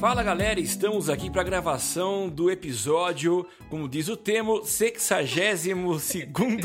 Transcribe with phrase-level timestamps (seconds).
[0.00, 5.74] Fala galera, estamos aqui para a gravação do episódio, como diz o termo, 62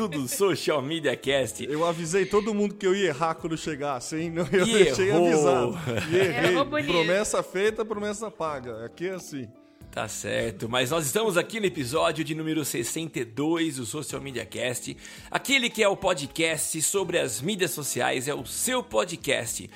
[0.10, 1.62] do Social Media Cast.
[1.66, 4.32] Eu avisei todo mundo que eu ia errar quando chegasse, hein?
[4.32, 5.28] Não, eu E deixei errou.
[5.28, 5.78] avisado.
[6.10, 6.52] E errei.
[6.54, 6.88] Errou bonito.
[6.88, 8.86] Promessa feita, promessa paga.
[8.86, 9.50] Aqui é assim.
[9.92, 14.96] Tá certo, mas nós estamos aqui no episódio de número 62 do Social Media Cast,
[15.32, 19.70] aquele que é o podcast sobre as mídias sociais, é o seu podcast.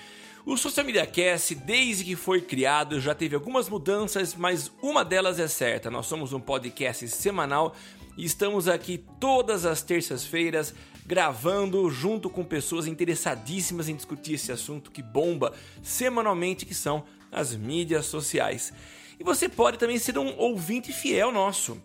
[0.45, 5.38] O Social Media Cast, desde que foi criado, já teve algumas mudanças, mas uma delas
[5.38, 5.92] é certa.
[5.92, 7.76] Nós somos um podcast semanal
[8.18, 10.73] e estamos aqui todas as terças-feiras
[11.06, 17.53] gravando junto com pessoas interessadíssimas em discutir esse assunto que bomba semanalmente, que são as
[17.56, 18.72] mídias sociais.
[19.20, 21.81] E você pode também ser um ouvinte fiel nosso.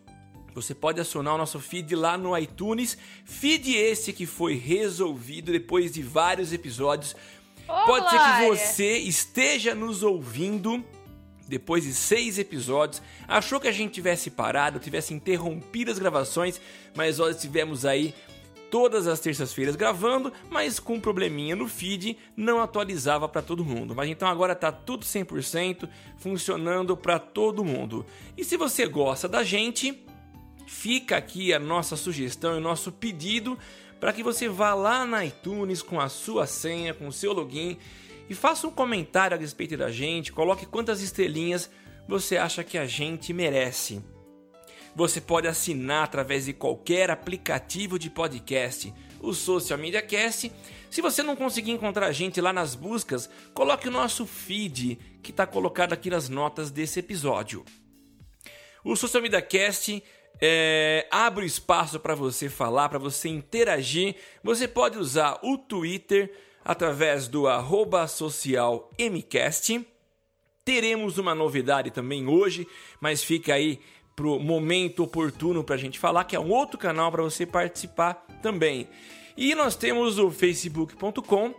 [0.54, 5.90] Você pode acionar o nosso feed lá no iTunes, feed esse que foi resolvido depois
[5.90, 7.16] de vários episódios.
[7.68, 10.84] Ô, pode ser que você esteja nos ouvindo
[11.46, 16.60] depois de seis episódios, achou que a gente tivesse parado, tivesse interrompido as gravações,
[16.96, 18.14] mas nós estivemos aí
[18.70, 23.94] todas as terças-feiras gravando, mas com um probleminha no feed, não atualizava para todo mundo.
[23.94, 28.04] Mas então agora tá tudo 100% funcionando para todo mundo.
[28.36, 30.04] E se você gosta da gente,
[30.66, 33.56] fica aqui a nossa sugestão e o nosso pedido
[34.04, 37.78] para que você vá lá na iTunes com a sua senha, com o seu login
[38.28, 41.70] e faça um comentário a respeito da gente, coloque quantas estrelinhas
[42.06, 44.04] você acha que a gente merece.
[44.94, 48.92] Você pode assinar através de qualquer aplicativo de podcast,
[49.22, 50.52] o Social Media Cast.
[50.90, 55.30] Se você não conseguir encontrar a gente lá nas buscas, coloque o nosso feed que
[55.30, 57.64] está colocado aqui nas notas desse episódio.
[58.84, 60.04] O Social Media Cast
[60.40, 64.16] é, abre espaço para você falar, para você interagir.
[64.42, 66.32] Você pode usar o Twitter
[66.64, 69.86] através do arroba social MCast.
[70.64, 72.66] Teremos uma novidade também hoje,
[73.00, 73.80] mas fica aí
[74.16, 78.24] pro momento oportuno para a gente falar, que é um outro canal para você participar
[78.42, 78.88] também.
[79.36, 81.54] E nós temos o facebook.com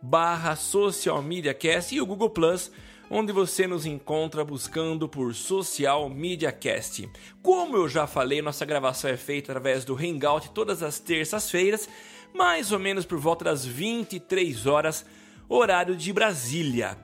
[0.00, 2.72] barra Social Media Cast e o Google Plus,
[3.14, 7.06] onde você nos encontra buscando por Social Media Cast.
[7.42, 11.86] Como eu já falei, nossa gravação é feita através do Hangout todas as terças-feiras,
[12.32, 15.04] mais ou menos por volta das 23 horas,
[15.46, 16.96] horário de Brasília.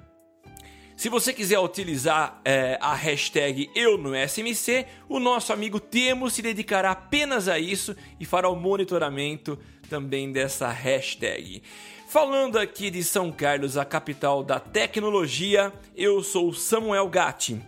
[0.96, 6.40] Se você quiser utilizar é, a hashtag Eu no SMC, o nosso amigo Temo se
[6.40, 9.58] dedicará apenas a isso e fará o monitoramento
[9.90, 11.62] também dessa hashtag.
[12.08, 17.60] Falando aqui de São Carlos, a capital da tecnologia, eu sou Samuel Gatti.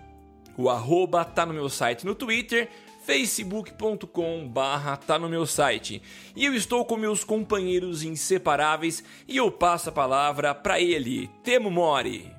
[0.57, 2.67] O arroba tá no meu site no Twitter,
[3.05, 6.03] facebook.com barra tá no meu site.
[6.35, 11.71] E eu estou com meus companheiros inseparáveis e eu passo a palavra para ele, Temo
[11.71, 12.35] Mori.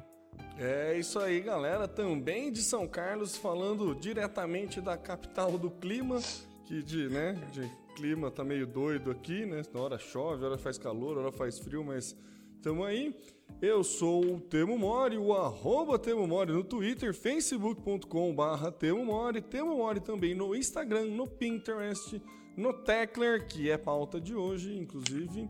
[0.57, 1.88] É isso aí, galera.
[1.88, 6.19] Também de São Carlos, falando diretamente da capital do clima,
[6.66, 9.62] que de, né, de clima tá meio doido aqui, né?
[9.74, 12.16] Na hora chove, hora faz calor, hora faz frio, mas
[12.62, 13.16] tamo aí.
[13.62, 19.41] Eu sou o Temo Mori, o arroba Temo Mori no Twitter, facebook.com barra Temo Mori,
[19.41, 22.22] Temo Mori também no Instagram, no Pinterest,
[22.57, 25.50] no Tecler, que é pauta de hoje, inclusive,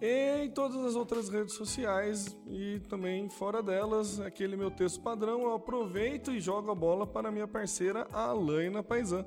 [0.00, 5.42] e em todas as outras redes sociais e também fora delas, aquele meu texto padrão,
[5.42, 9.26] eu aproveito e jogo a bola para minha parceira Alaina Paisan.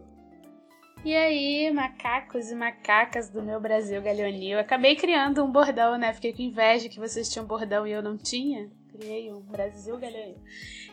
[1.06, 4.58] E aí, macacos e macacas do meu Brasil Galeonil.
[4.58, 6.14] Acabei criando um bordão, né?
[6.14, 8.72] Fiquei com inveja que vocês tinham bordão e eu não tinha.
[8.88, 10.42] Criei um Brasil Galeonil.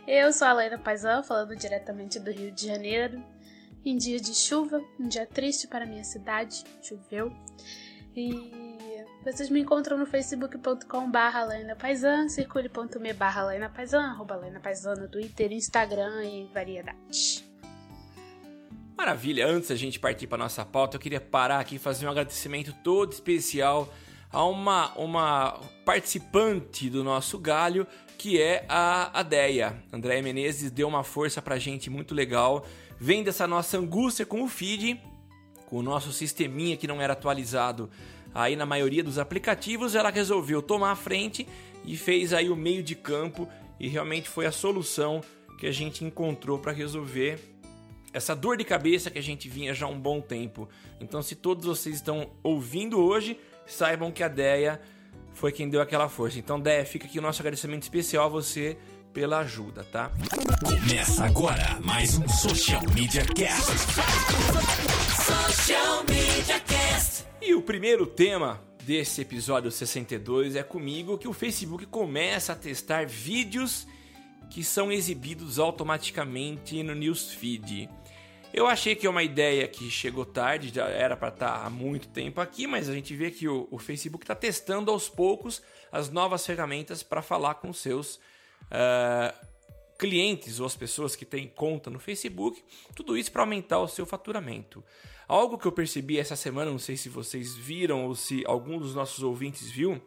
[0.09, 3.23] Eu sou a Helena Paisan, falando diretamente do Rio de Janeiro.
[3.85, 7.33] Em dia de chuva, um dia triste para minha cidade, choveu.
[8.17, 8.77] E
[9.23, 11.47] vocês me encontram no facebook.com barra
[11.77, 17.50] Paisan, circule.me barra Paisan, arroba Helena Paisan no Twitter, Instagram e variedade.
[18.97, 22.11] Maravilha, antes da gente partir para nossa pauta, eu queria parar aqui e fazer um
[22.11, 23.93] agradecimento todo especial
[24.31, 27.87] a uma, uma participante do nosso galho,
[28.19, 29.83] que é a Adeia.
[29.93, 32.67] Andréia Menezes deu uma força pra gente muito legal.
[32.99, 35.01] Vem dessa nossa angústia com o feed,
[35.67, 37.91] com o nosso sisteminha que não era atualizado
[38.35, 41.47] aí na maioria dos aplicativos, ela resolveu tomar a frente
[41.85, 43.49] e fez aí o meio de campo
[43.79, 45.21] e realmente foi a solução
[45.59, 47.39] que a gente encontrou para resolver
[48.13, 50.69] essa dor de cabeça que a gente vinha já há um bom tempo.
[51.01, 54.81] Então, se todos vocês estão ouvindo hoje, saibam que a Deia
[55.33, 56.39] foi quem deu aquela força.
[56.39, 58.77] Então, Deia, fica aqui o nosso agradecimento especial a você
[59.13, 60.11] pela ajuda, tá?
[60.65, 63.73] Começa agora mais um Social Media Cast.
[65.25, 67.25] Social Media Cast.
[67.41, 73.07] E o primeiro tema desse episódio 62 é comigo que o Facebook começa a testar
[73.07, 73.87] vídeos
[74.49, 77.89] que são exibidos automaticamente no newsfeed.
[78.53, 81.71] Eu achei que é uma ideia que chegou tarde, já era para estar tá há
[81.71, 85.63] muito tempo aqui, mas a gente vê que o, o Facebook está testando aos poucos
[85.93, 88.17] as novas ferramentas para falar com seus
[88.67, 89.47] uh,
[89.97, 92.61] clientes ou as pessoas que têm conta no Facebook,
[92.97, 94.83] tudo isso para aumentar o seu faturamento.
[95.29, 98.97] Algo que eu percebi essa semana, não sei se vocês viram ou se algum dos
[98.97, 100.03] nossos ouvintes viu,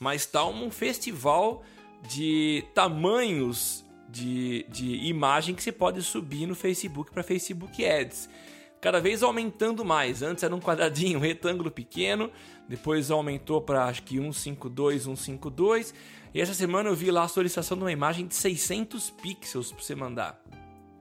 [0.00, 1.62] mas está um festival
[2.08, 8.28] de tamanhos de, de imagem que você pode subir no Facebook para Facebook Ads.
[8.80, 10.22] Cada vez aumentando mais.
[10.22, 12.30] Antes era um quadradinho, um retângulo pequeno,
[12.68, 15.94] depois aumentou para acho que 152, 152.
[16.34, 19.82] E essa semana eu vi lá a solicitação de uma imagem de 600 pixels para
[19.82, 20.42] você mandar.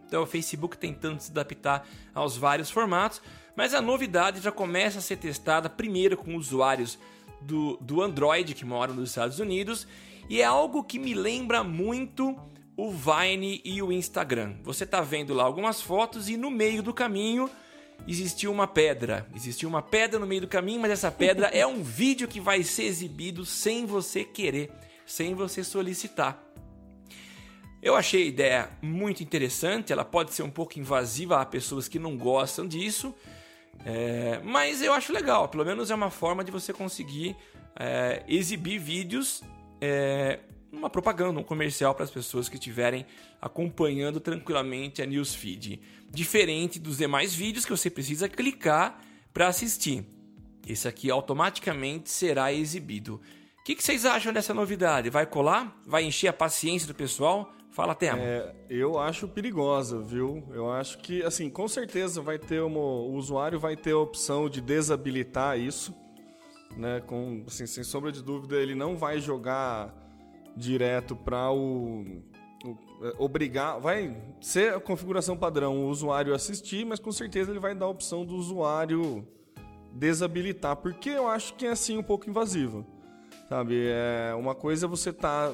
[0.07, 3.21] Então o Facebook tentando se adaptar aos vários formatos,
[3.55, 6.97] mas a novidade já começa a ser testada primeiro com usuários
[7.41, 9.87] do, do Android que moram nos Estados Unidos
[10.29, 12.35] e é algo que me lembra muito
[12.77, 14.55] o Vine e o Instagram.
[14.63, 17.49] Você está vendo lá algumas fotos e no meio do caminho
[18.07, 19.27] existiu uma pedra.
[19.35, 22.63] Existiu uma pedra no meio do caminho, mas essa pedra é um vídeo que vai
[22.63, 24.71] ser exibido sem você querer,
[25.05, 26.41] sem você solicitar.
[27.81, 31.99] Eu achei a ideia muito interessante, ela pode ser um pouco invasiva a pessoas que
[31.99, 33.13] não gostam disso,
[33.85, 37.35] é, mas eu acho legal, pelo menos é uma forma de você conseguir
[37.75, 39.43] é, exibir vídeos
[39.79, 40.39] é,
[40.77, 43.05] uma propaganda, um comercial para as pessoas que estiverem
[43.41, 45.81] acompanhando tranquilamente a newsfeed.
[46.09, 49.01] Diferente dos demais vídeos que você precisa clicar
[49.33, 50.05] para assistir.
[50.67, 53.21] Esse aqui automaticamente será exibido.
[53.59, 55.09] O que, que, vocês acham dessa novidade?
[55.09, 55.79] Vai colar?
[55.85, 57.51] Vai encher a paciência do pessoal?
[57.71, 58.21] Fala, Temo.
[58.21, 60.47] É, eu acho perigosa, viu?
[60.53, 64.49] Eu acho que, assim, com certeza vai ter uma, o usuário vai ter a opção
[64.49, 65.93] de desabilitar isso
[66.75, 67.01] né?
[67.05, 69.93] Com, assim, sem sombra de dúvida, ele não vai jogar
[70.55, 72.21] direto para o,
[72.63, 77.59] o, é, obrigar, vai ser a configuração padrão o usuário assistir, mas com certeza ele
[77.59, 79.27] vai dar a opção do usuário
[79.91, 82.85] desabilitar, porque eu acho que é assim um pouco invasivo.
[83.47, 85.51] Sabe, é uma coisa é você tá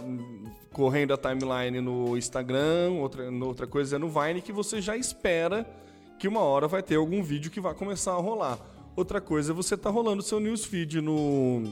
[0.71, 5.67] correndo a timeline no Instagram, outra, outra coisa é no Vine que você já espera
[6.17, 8.57] que uma hora vai ter algum vídeo que vai começar a rolar.
[8.95, 11.63] Outra coisa é você tá rolando seu newsfeed no,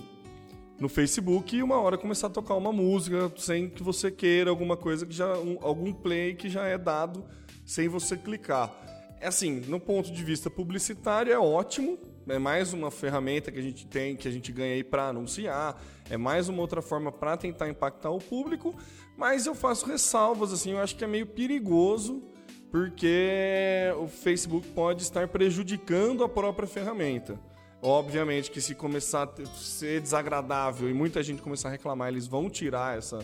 [0.80, 4.78] no Facebook e uma hora começar a tocar uma música sem que você queira alguma
[4.78, 7.26] coisa que já um, algum play que já é dado
[7.66, 8.74] sem você clicar.
[9.20, 13.62] É assim, no ponto de vista publicitário é ótimo, é mais uma ferramenta que a
[13.62, 17.36] gente tem, que a gente ganha aí para anunciar, é mais uma outra forma para
[17.36, 18.74] tentar impactar o público,
[19.18, 22.24] mas eu faço ressalvas assim, eu acho que é meio perigoso
[22.72, 27.38] porque o Facebook pode estar prejudicando a própria ferramenta.
[27.81, 32.50] Obviamente que se começar a ser desagradável e muita gente começar a reclamar, eles vão
[32.50, 33.19] tirar essa,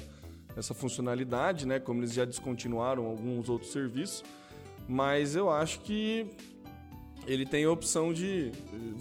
[0.55, 1.77] essa funcionalidade, né?
[1.77, 4.24] Como eles já descontinuaram alguns outros serviços.
[4.88, 6.29] Mas eu acho que
[7.27, 8.51] ele tem a opção de.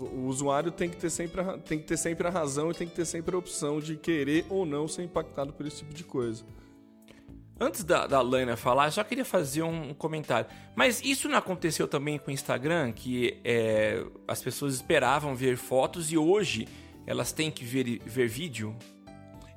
[0.00, 2.88] O usuário tem que, ter sempre a, tem que ter sempre a razão e tem
[2.88, 6.02] que ter sempre a opção de querer ou não ser impactado por esse tipo de
[6.04, 6.44] coisa.
[7.58, 10.49] Antes da, da Lana falar, eu só queria fazer um comentário.
[10.75, 16.11] Mas isso não aconteceu também com o Instagram, que é, as pessoas esperavam ver fotos
[16.11, 16.66] e hoje
[17.06, 18.76] elas têm que ver, ver vídeo?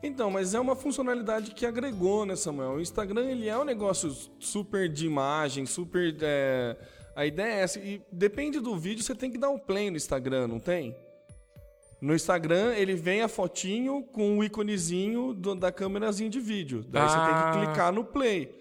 [0.04, 2.74] Então, mas é uma funcionalidade que agregou, né, Samuel?
[2.74, 6.16] O Instagram ele é um negócio super de imagem, super.
[6.22, 6.78] É...
[7.16, 7.80] A ideia é essa.
[7.80, 10.96] E depende do vídeo, você tem que dar um play no Instagram, não tem?
[12.00, 16.86] No Instagram, ele vem a fotinho com o íconezinho do, da câmerazinha de vídeo.
[16.88, 17.08] Daí ah.
[17.08, 17.52] você tem que ah.
[17.66, 18.56] clicar no play.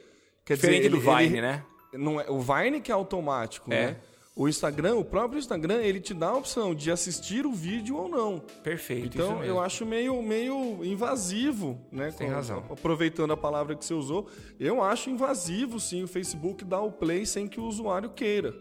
[0.45, 1.65] Quer Diferente dizer, ele, do Vine, ele, né?
[1.93, 3.87] Não é, o Vine que é automático, é.
[3.87, 3.97] né?
[4.39, 8.07] O Instagram, o próprio Instagram, ele te dá a opção de assistir o vídeo ou
[8.07, 8.39] não.
[8.63, 9.17] Perfeito.
[9.17, 12.11] Então, eu acho meio, meio invasivo, né?
[12.11, 12.63] Você tem razão.
[12.69, 14.29] Aproveitando a palavra que você usou,
[14.61, 18.55] eu acho invasivo, sim, o Facebook dar o play sem que o usuário queira.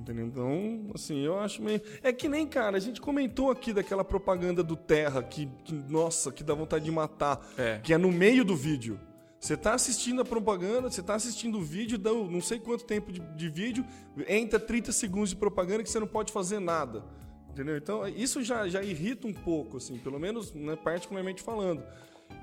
[0.00, 0.26] Entendeu?
[0.26, 1.80] Então, assim, eu acho meio.
[2.02, 6.32] É que nem, cara, a gente comentou aqui daquela propaganda do Terra que, que nossa,
[6.32, 7.46] que dá vontade de matar.
[7.58, 7.80] É.
[7.82, 8.98] Que é no meio do vídeo.
[9.38, 13.12] Você tá assistindo a propaganda, você tá assistindo o vídeo, dá não sei quanto tempo
[13.12, 13.84] de, de vídeo,
[14.28, 17.04] entra 30 segundos de propaganda que você não pode fazer nada.
[17.50, 17.76] Entendeu?
[17.76, 21.82] Então, isso já, já irrita um pouco, assim, pelo menos né, particularmente falando.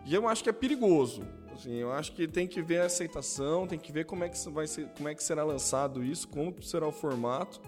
[0.05, 1.23] E eu acho que é perigoso.
[1.57, 4.37] Assim, eu acho que tem que ver a aceitação, tem que ver como é que
[4.49, 7.59] vai ser, como é que será lançado isso, como será o formato.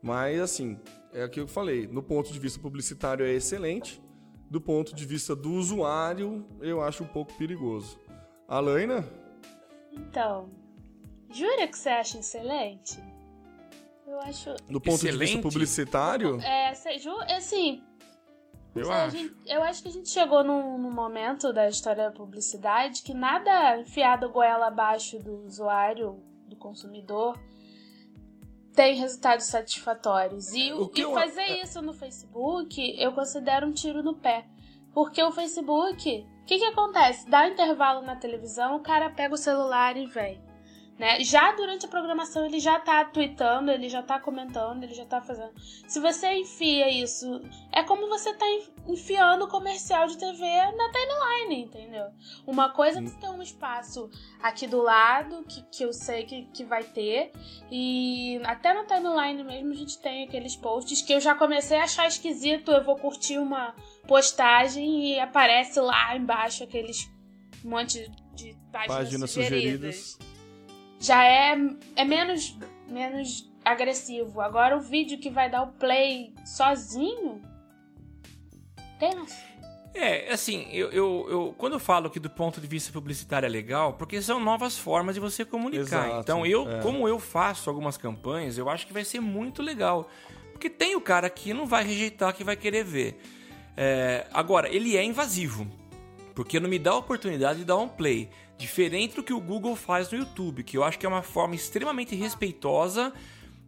[0.00, 0.78] Mas assim,
[1.12, 4.00] é aquilo que eu falei, no ponto de vista publicitário é excelente,
[4.48, 7.98] do ponto de vista do usuário, eu acho um pouco perigoso.
[8.46, 9.04] Alaina?
[9.92, 10.48] Então,
[11.30, 12.98] jura que você acha excelente?
[14.06, 14.54] Eu acho.
[14.70, 15.18] Do ponto de Excelente?
[15.18, 16.70] vista publicitário, É,
[17.36, 17.82] assim,
[18.80, 19.16] Eu a acho.
[19.16, 23.12] gente- eu acho que a gente chegou num, num momento da história da publicidade que
[23.14, 27.38] nada enfiado goela abaixo do usuário, do consumidor,
[28.74, 30.52] tem resultados satisfatórios.
[30.52, 34.46] E, O que e fazer é- isso no Facebook eu considero um tiro no pé.
[34.94, 37.28] Porque o Facebook, o que, que acontece?
[37.28, 40.40] Dá intervalo na televisão, o cara pega o celular e vem.
[40.98, 41.22] Né?
[41.22, 45.20] Já durante a programação ele já tá tweetando, ele já tá comentando, ele já tá
[45.20, 45.52] fazendo.
[45.86, 47.40] Se você enfia isso,
[47.70, 52.06] é como você tá en- enfiando comercial de TV na timeline, entendeu?
[52.44, 54.10] Uma coisa é você ter um espaço
[54.42, 57.30] aqui do lado, que, que eu sei que, que vai ter,
[57.70, 61.84] e até na timeline mesmo a gente tem aqueles posts que eu já comecei a
[61.84, 63.72] achar esquisito, eu vou curtir uma
[64.08, 67.08] postagem e aparece lá embaixo aqueles
[67.64, 70.18] monte de páginas, páginas sugeridas sugeridas.
[70.98, 71.56] Já é,
[71.96, 72.56] é menos,
[72.88, 74.40] menos agressivo.
[74.40, 77.40] Agora o vídeo que vai dar o play sozinho.
[78.98, 79.48] Tenso.
[79.94, 83.48] É, assim, eu, eu, eu- quando eu falo que do ponto de vista publicitário é
[83.48, 85.82] legal, porque são novas formas de você comunicar.
[85.82, 86.80] Exato, então, eu, é.
[86.80, 90.08] como eu faço algumas campanhas, eu acho que vai ser muito legal.
[90.52, 93.20] Porque tem o cara que não vai rejeitar, que vai querer ver.
[93.76, 95.66] É, agora, ele é invasivo.
[96.34, 98.28] Porque não me dá a oportunidade de dar um play.
[98.58, 101.54] Diferente do que o Google faz no YouTube, que eu acho que é uma forma
[101.54, 103.12] extremamente respeitosa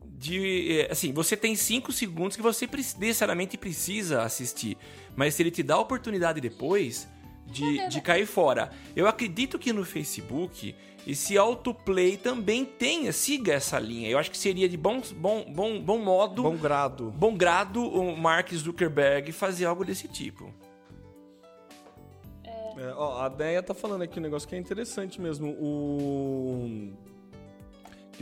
[0.04, 0.80] de.
[0.80, 2.68] eh, Assim, você tem 5 segundos que você
[2.99, 4.76] necessariamente precisa assistir.
[5.16, 7.09] Mas se ele te dá a oportunidade depois
[7.47, 8.70] de, de cair fora.
[8.94, 10.75] Eu acredito que no Facebook
[11.06, 14.09] esse autoplay também tenha, siga essa linha.
[14.09, 17.14] Eu acho que seria de bom, bom, bom, bom modo, Bom bom, grado.
[17.37, 20.52] grado o Mark Zuckerberg fazer algo desse tipo.
[22.80, 25.50] É, ó, a Deia tá falando aqui um negócio que é interessante mesmo.
[25.60, 26.92] O,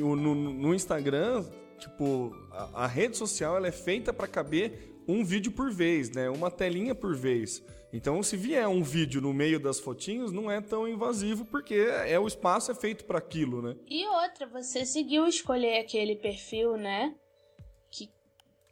[0.00, 1.44] o- no, no Instagram,
[1.78, 6.28] tipo, a, a rede social ela é feita para caber um vídeo por vez, né?
[6.28, 7.62] Uma telinha por vez.
[7.92, 12.18] Então, se vier um vídeo no meio das fotinhos, não é tão invasivo porque é
[12.18, 13.76] o espaço é feito para aquilo, né?
[13.88, 17.14] E outra, você seguiu escolher aquele perfil, né?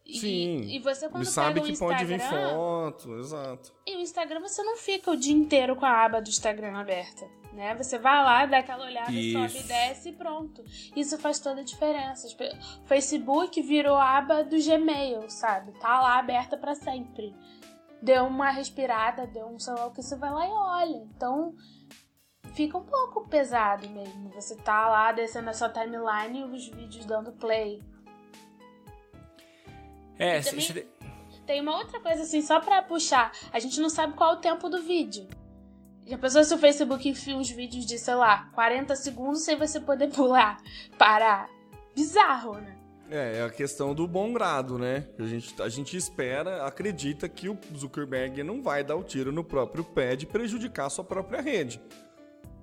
[0.06, 0.60] E- Sim.
[0.68, 3.74] E, você quando Ele sabe que pode vir Instagram, foto, exato.
[3.84, 7.28] E o Instagram você não fica o dia inteiro com a aba do Instagram aberta,
[7.52, 7.74] né?
[7.74, 9.58] Você vai lá, dá aquela olhada, sobe Isso.
[9.58, 10.62] e desce e pronto.
[10.94, 12.28] Isso faz toda a diferença.
[12.28, 15.72] O Facebook virou a aba do Gmail, sabe?
[15.80, 17.34] Tá lá aberta pra sempre.
[18.00, 21.02] Deu uma respirada, deu um celular que você vai lá e olha.
[21.16, 21.52] Então
[22.54, 24.30] fica um pouco pesado mesmo.
[24.30, 27.82] Você tá lá descendo a sua timeline e os vídeos dando play.
[30.18, 30.86] É, E se- também- se-
[31.46, 33.30] Tem uma outra coisa assim, só pra puxar.
[33.52, 35.26] A gente não sabe qual é o tempo do vídeo.
[36.06, 39.80] Já pensou se o Facebook enfia uns vídeos de, sei lá, 40 segundos sem você
[39.80, 40.56] poder pular,
[40.98, 41.48] parar?
[41.94, 42.76] Bizarro, né?
[43.08, 45.06] É, é a questão do bom grado, né?
[45.18, 49.44] A gente, a gente espera, acredita que o Zuckerberg não vai dar o tiro no
[49.44, 51.80] próprio pé de prejudicar a sua própria rede.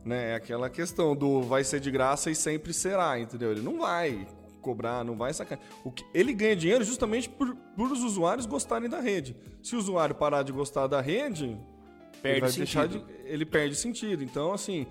[0.04, 0.32] Né?
[0.32, 3.52] É aquela questão do vai ser de graça e sempre será, entendeu?
[3.52, 4.28] Ele não vai
[4.64, 5.60] cobrar, não vai sacar.
[5.84, 9.36] O que, ele ganha dinheiro justamente por, por os usuários gostarem da rede.
[9.62, 11.60] Se o usuário parar de gostar da rede, ele
[12.22, 13.00] Perde vai sentido.
[13.00, 14.24] de, ele perde sentido.
[14.24, 14.88] Então, assim,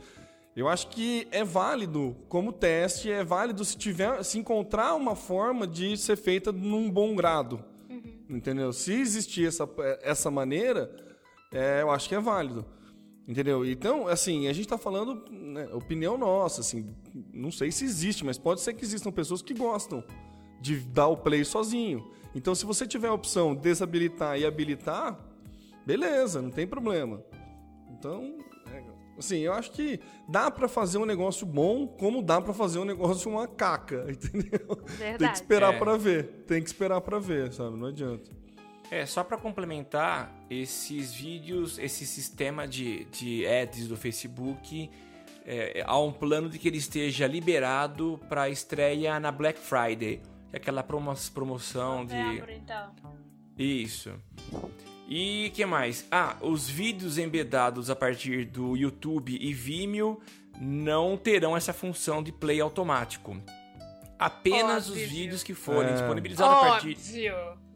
[0.54, 5.66] eu acho que é válido como teste, é válido se tiver, se encontrar uma forma
[5.66, 7.64] de ser feita num bom grado.
[8.28, 8.72] Entendeu?
[8.72, 9.68] Se existir essa,
[10.02, 10.94] essa maneira,
[11.52, 12.64] é, eu acho que é válido.
[13.26, 13.64] Entendeu?
[13.64, 16.92] Então, assim, a gente tá falando, né, opinião nossa, assim,
[17.32, 20.02] não sei se existe, mas pode ser que existam pessoas que gostam
[20.60, 22.10] de dar o play sozinho.
[22.34, 25.18] Então, se você tiver a opção desabilitar e habilitar,
[25.86, 27.22] beleza, não tem problema.
[27.90, 28.38] Então,
[28.72, 28.82] é,
[29.16, 32.84] assim, eu acho que dá pra fazer um negócio bom, como dá pra fazer um
[32.84, 34.76] negócio uma caca, entendeu?
[35.16, 35.78] Tem que esperar É.
[35.78, 37.76] pra ver, tem que esperar pra ver, sabe?
[37.76, 38.41] Não adianta.
[38.92, 44.90] É, só para complementar, esses vídeos, esse sistema de, de ads do Facebook,
[45.46, 50.20] é, há um plano de que ele esteja liberado para estreia na Black Friday,
[50.52, 52.14] é aquela promo promoção de.
[52.54, 52.92] Então.
[53.58, 54.12] Isso.
[55.08, 56.06] E que mais?
[56.10, 60.20] Ah, os vídeos embedados a partir do YouTube e Vimeo
[60.60, 63.34] não terão essa função de play automático.
[64.18, 65.08] Apenas os Óbvio.
[65.08, 65.94] vídeos que forem É.
[65.94, 66.98] disponibilizados a partir.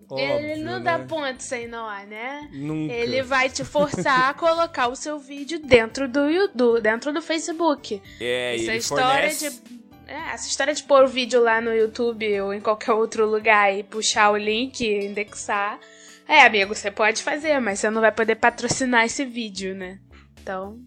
[0.08, 0.24] Óbvio.
[0.24, 1.06] Ele não dá né?
[1.08, 2.48] ponto sem nó, né?
[2.52, 2.92] Nunca.
[2.92, 8.00] Ele vai te forçar a colocar o seu vídeo dentro do YouTube, dentro do Facebook.
[8.20, 9.50] É, Essa história fornece.
[9.50, 9.76] de.
[10.06, 13.76] É, essa história de pôr o vídeo lá no YouTube ou em qualquer outro lugar
[13.76, 15.80] e puxar o link, indexar.
[16.28, 19.98] É, amigo, você pode fazer, mas você não vai poder patrocinar esse vídeo, né?
[20.40, 20.78] Então.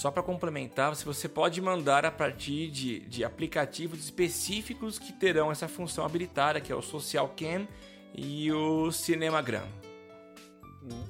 [0.00, 5.52] Só para complementar, se você pode mandar a partir de, de aplicativos específicos que terão
[5.52, 7.68] essa função habilitada, que é o Social Cam
[8.14, 9.66] e o Cinemagram.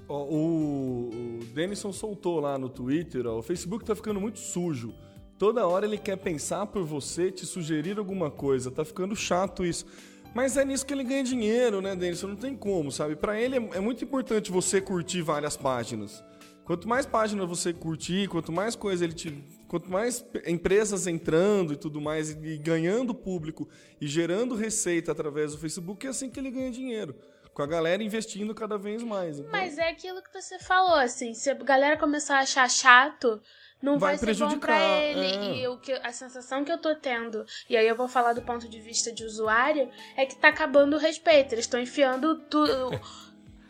[0.08, 4.92] O, o Denison soltou lá no Twitter, ó, o Facebook tá ficando muito sujo.
[5.38, 8.72] Toda hora ele quer pensar por você, te sugerir alguma coisa.
[8.72, 9.86] Tá ficando chato isso.
[10.34, 12.26] Mas é nisso que ele ganha dinheiro, né, Denison?
[12.26, 13.14] Não tem como, sabe?
[13.14, 16.24] Pra ele é, é muito importante você curtir várias páginas.
[16.70, 19.44] Quanto mais páginas você curtir, quanto mais coisa ele te.
[19.66, 23.68] Quanto mais empresas entrando e tudo mais, e, ganhando público
[24.00, 27.16] e gerando receita através do Facebook, é assim que ele ganha dinheiro.
[27.52, 29.40] Com a galera investindo cada vez mais.
[29.40, 33.42] Então, Mas é aquilo que você falou, assim, se a galera começar a achar chato,
[33.82, 35.26] não Vai vai, ser bom prejudicar, pra ele.
[35.26, 35.62] é.
[35.62, 38.42] E o que, a sensação que eu tô tendo, e aí eu vou falar do
[38.42, 41.52] ponto de vista de usuário, é que tá acabando o respeito.
[41.52, 42.90] Eles estão enfiando tudo.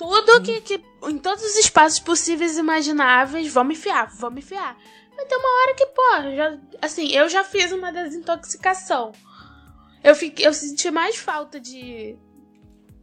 [0.00, 0.82] Tudo que, que.
[1.04, 4.74] Em todos os espaços possíveis e imagináveis, vamos enfiar, vamos enfiar.
[5.14, 9.12] Mas tem uma hora que, pô, já, assim, eu já fiz uma desintoxicação.
[10.02, 12.16] Eu, fiquei, eu senti mais falta de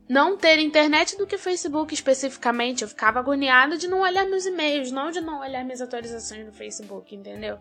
[0.09, 2.81] não ter internet do que Facebook especificamente.
[2.81, 6.51] Eu ficava agoniada de não olhar meus e-mails, não de não olhar minhas atualizações no
[6.51, 7.59] Facebook, entendeu?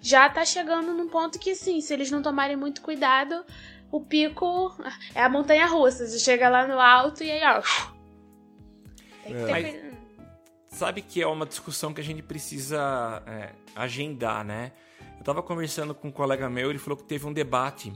[0.00, 3.44] Já tá chegando num ponto que, sim, se eles não tomarem muito cuidado,
[3.92, 4.74] o pico
[5.14, 6.04] é a montanha russa.
[6.04, 7.91] Você chega lá no alto e aí, ó.
[9.22, 9.92] Tem que ter Mas-.
[10.68, 14.72] Sabe que é uma discussão que a gente precisa é, agendar, né?
[15.18, 17.92] Eu tava conversando com um colega meu, ele falou que teve um debate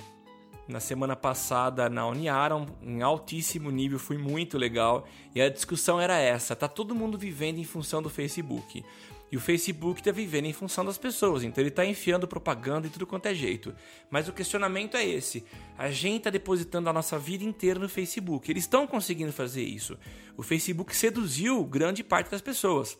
[0.68, 5.06] na semana passada na Uniara, um- em altíssimo nível, foi muito legal.
[5.34, 8.84] E a discussão era essa: tá todo mundo vivendo em função do Facebook.
[9.30, 12.90] E o Facebook tá vivendo em função das pessoas, então ele tá enfiando propaganda e
[12.90, 13.74] tudo quanto é jeito.
[14.08, 15.44] Mas o questionamento é esse:
[15.76, 18.50] a gente tá depositando a nossa vida inteira no Facebook.
[18.50, 19.98] Eles estão conseguindo fazer isso.
[20.36, 22.96] O Facebook seduziu grande parte das pessoas.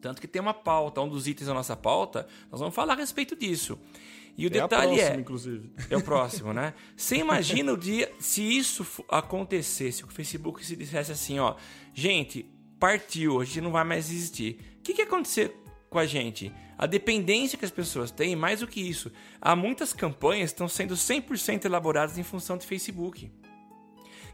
[0.00, 2.96] Tanto que tem uma pauta, um dos itens da nossa pauta, nós vamos falar a
[2.96, 3.78] respeito disso.
[4.36, 5.20] E o é detalhe próxima, é.
[5.20, 5.72] inclusive.
[5.90, 6.72] É o próximo, né?
[6.96, 11.56] Você imagina o dia se isso acontecesse, o Facebook se dissesse assim, ó,
[11.92, 12.46] gente,
[12.78, 14.77] partiu, a gente não vai mais existir.
[14.88, 15.54] O que que ia acontecer
[15.90, 16.50] com a gente?
[16.78, 20.66] A dependência que as pessoas têm, mais do que isso, há muitas campanhas que estão
[20.66, 23.30] sendo 100% elaboradas em função de Facebook.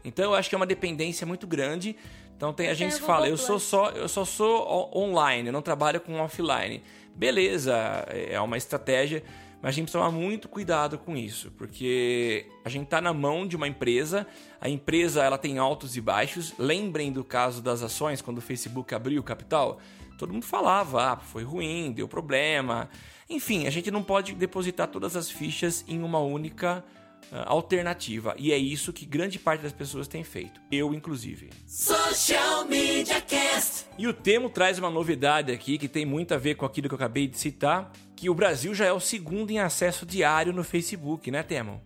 [0.05, 1.93] Então eu acho que é uma dependência muito grande.
[2.37, 5.61] Então tem a gente que fala, eu sou só, eu só sou online, eu não
[5.61, 6.81] trabalho com offline.
[7.13, 7.75] Beleza,
[8.07, 9.25] é uma estratégia,
[9.61, 13.45] mas a gente precisa tomar muito cuidado com isso, porque a gente está na mão
[13.45, 14.25] de uma empresa,
[14.61, 16.53] a empresa ela tem altos e baixos.
[16.57, 19.81] Lembrem do caso das ações quando o Facebook abriu o capital,
[20.17, 22.89] todo mundo falava, ah, foi ruim, deu problema.
[23.29, 26.83] Enfim, a gente não pode depositar todas as fichas em uma única
[27.31, 31.49] ah, alternativa, e é isso que grande parte das pessoas tem feito, eu inclusive.
[31.65, 33.87] Social Media Cast.
[33.97, 36.93] E o Temo traz uma novidade aqui que tem muito a ver com aquilo que
[36.93, 40.63] eu acabei de citar, que o Brasil já é o segundo em acesso diário no
[40.63, 41.81] Facebook, né, Temo?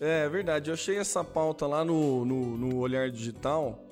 [0.00, 3.89] É verdade, eu achei essa pauta lá no, no, no Olhar Digital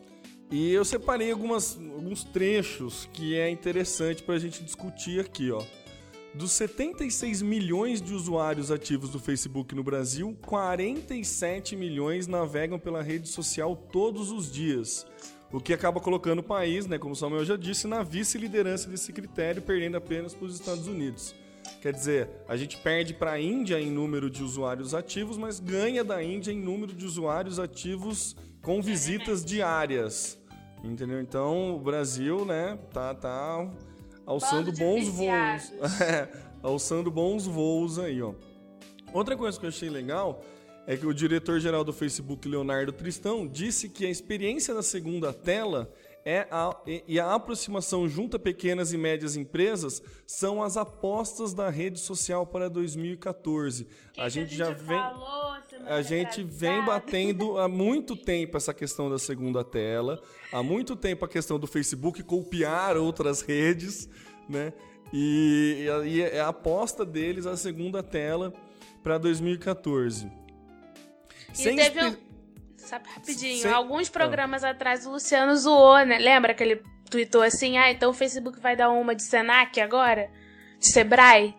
[0.50, 5.62] e eu separei algumas, alguns trechos que é interessante para a gente discutir aqui, ó.
[6.34, 13.28] Dos 76 milhões de usuários ativos do Facebook no Brasil, 47 milhões navegam pela rede
[13.28, 15.06] social todos os dias.
[15.50, 19.12] O que acaba colocando o país, né, como o Samuel já disse, na vice-liderança desse
[19.12, 21.34] critério, perdendo apenas para os Estados Unidos.
[21.80, 26.04] Quer dizer, a gente perde para a Índia em número de usuários ativos, mas ganha
[26.04, 30.37] da Índia em número de usuários ativos com visitas diárias.
[30.82, 31.20] Entendeu?
[31.20, 33.68] Então, o Brasil, né, tá, tá
[34.24, 35.18] alçando bons voos.
[35.18, 35.72] viciados.
[36.00, 36.28] É,
[36.62, 38.34] alçando bons voos aí, ó.
[39.12, 40.42] Outra coisa que eu achei legal
[40.86, 45.92] é que o diretor-geral do Facebook, Leonardo Tristão, disse que a experiência da segunda tela
[46.24, 51.70] é a, e- a aproximação junto a pequenas e médias empresas são as apostas da
[51.70, 53.86] rede social para 2014.
[54.12, 55.48] Que a que gente já vem falou
[55.86, 60.20] a gente vem batendo há muito tempo essa questão da segunda tela,
[60.52, 64.08] há muito tempo a questão do Facebook copiar outras redes,
[64.48, 64.72] né?
[65.12, 68.52] E, e a- e a aposta deles a segunda tela
[69.02, 70.30] para 2014.
[71.52, 72.16] E Sem teve um.
[72.78, 73.74] Sabe, rapidinho.
[73.74, 74.12] Alguns Ah.
[74.12, 76.18] programas atrás o Luciano zoou, né?
[76.18, 80.30] Lembra que ele tweetou assim: ah, então o Facebook vai dar uma de Senac agora?
[80.78, 81.54] De Sebrae?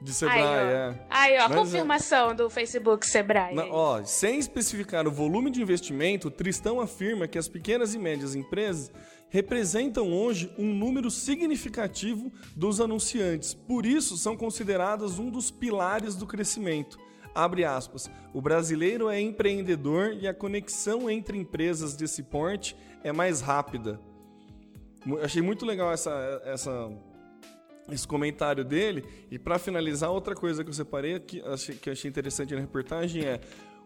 [0.00, 0.58] De Sebrae, Aí, ó.
[0.60, 1.06] é.
[1.10, 3.52] Aí, ó, a Mas é- confirmação do Facebook Sebrae.
[3.54, 8.36] Na- ó, sem especificar o volume de investimento, Tristão afirma que as pequenas e médias
[8.36, 8.92] empresas
[9.30, 13.54] representam hoje um número significativo dos anunciantes.
[13.54, 16.98] Por isso, são consideradas um dos pilares do crescimento.
[17.38, 18.10] Abre aspas.
[18.34, 24.00] O brasileiro é empreendedor e a conexão entre empresas desse porte é mais rápida.
[25.22, 26.90] Achei muito legal essa, essa,
[27.92, 29.04] esse comentário dele.
[29.30, 31.40] E para finalizar, outra coisa que eu separei que
[31.80, 33.40] que achei interessante na reportagem é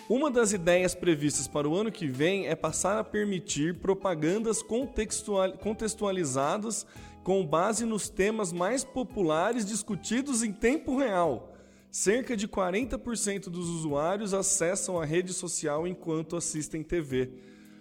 [0.09, 5.59] uma das ideias previstas para o ano que vem é passar a permitir propagandas contextual-
[5.59, 6.87] contextualizadas
[7.23, 11.52] com base nos temas mais populares discutidos em tempo real.
[11.92, 17.28] Cerca de 40% dos usuários acessam a rede social enquanto assistem TV.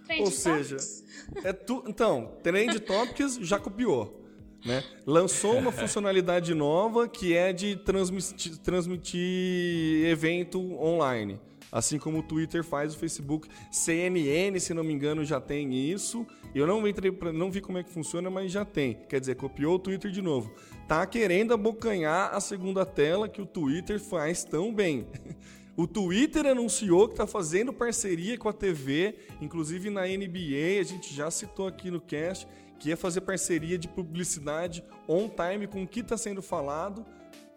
[0.06, 1.04] Trend Ou seja, Topics?
[1.46, 4.22] é tu, então, Trend Topics já copiou.
[4.66, 4.84] Né?
[5.06, 11.40] Lançou uma funcionalidade nova que é de transmitir, transmitir evento online.
[11.72, 16.28] Assim como o Twitter faz, o Facebook, CNN, se não me engano, já tem isso.
[16.54, 19.00] Eu não entrei não vi como é que funciona, mas já tem.
[19.08, 20.54] Quer dizer, copiou o Twitter de novo.
[20.88, 25.08] Tá querendo abocanhar a segunda tela que o Twitter faz tão bem.
[25.78, 31.14] O Twitter anunciou que está fazendo parceria com a TV, inclusive na NBA, a gente
[31.14, 32.46] já citou aqui no cast,
[32.78, 37.06] que ia fazer parceria de publicidade on time com o que está sendo falado.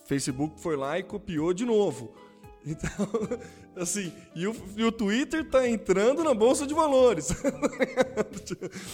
[0.07, 2.15] Facebook foi lá e copiou de novo.
[2.67, 2.89] Então,
[3.77, 7.33] assim, e o, e o Twitter tá entrando na Bolsa de Valores.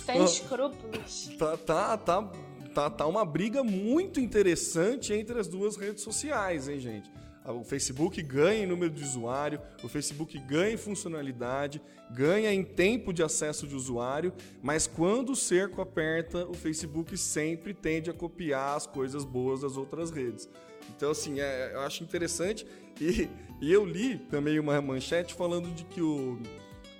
[0.04, 1.30] Sem escrúpulos.
[1.38, 2.32] tá, tá, tá,
[2.74, 7.10] tá, tá uma briga muito interessante entre as duas redes sociais, hein, gente?
[7.44, 13.12] O Facebook ganha em número de usuário, o Facebook ganha em funcionalidade, ganha em tempo
[13.12, 18.76] de acesso de usuário, mas quando o cerco aperta, o Facebook sempre tende a copiar
[18.76, 20.48] as coisas boas das outras redes.
[20.94, 22.66] Então, assim, é, eu acho interessante.
[23.00, 23.28] E,
[23.60, 26.38] e eu li também uma manchete falando de que o,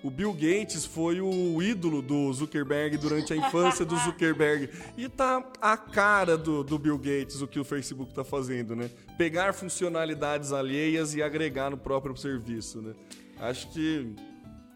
[0.03, 4.69] o Bill Gates foi o ídolo do Zuckerberg durante a infância do Zuckerberg.
[4.97, 8.91] E tá a cara do, do Bill Gates o que o Facebook tá fazendo, né?
[9.17, 12.95] Pegar funcionalidades alheias e agregar no próprio serviço, né?
[13.39, 14.15] Acho que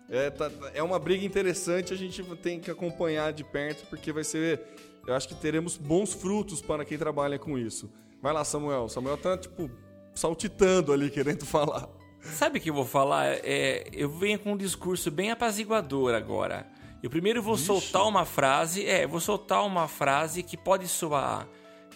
[0.09, 4.25] é, tá- é uma briga interessante, a gente tem que acompanhar de perto, porque vai
[4.25, 4.61] ser.
[5.07, 7.91] Eu acho que teremos bons frutos para quem trabalha com isso.
[8.23, 8.89] Vai lá, Samuel.
[8.89, 9.71] Samuel tá, tipo,
[10.15, 11.89] saltitando ali, querendo falar.
[12.21, 13.27] Sabe o que eu vou falar?
[13.27, 16.67] É, eu venho com um discurso bem apaziguador agora.
[17.03, 21.47] Eu primeiro vou soltar uma frase, é, vou soltar uma frase que pode soar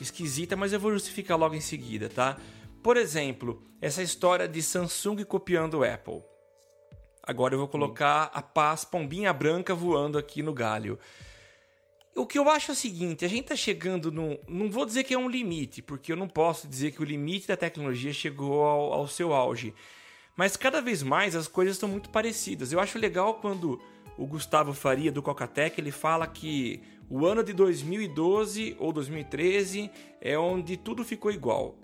[0.01, 2.37] esquisita, mas eu vou justificar logo em seguida, tá?
[2.83, 6.23] Por exemplo, essa história de Samsung copiando o Apple.
[7.23, 10.99] Agora eu vou colocar a paz pombinha branca voando aqui no galho.
[12.19, 14.37] O que eu acho é o seguinte, a gente tá chegando num.
[14.49, 17.47] Não vou dizer que é um limite, porque eu não posso dizer que o limite
[17.47, 19.73] da tecnologia chegou ao, ao seu auge.
[20.37, 22.73] Mas cada vez mais as coisas estão muito parecidas.
[22.73, 23.81] Eu acho legal quando
[24.17, 29.89] o Gustavo Faria, do Cocatec, ele fala que o ano de 2012 ou 2013
[30.21, 31.77] é onde tudo ficou igual.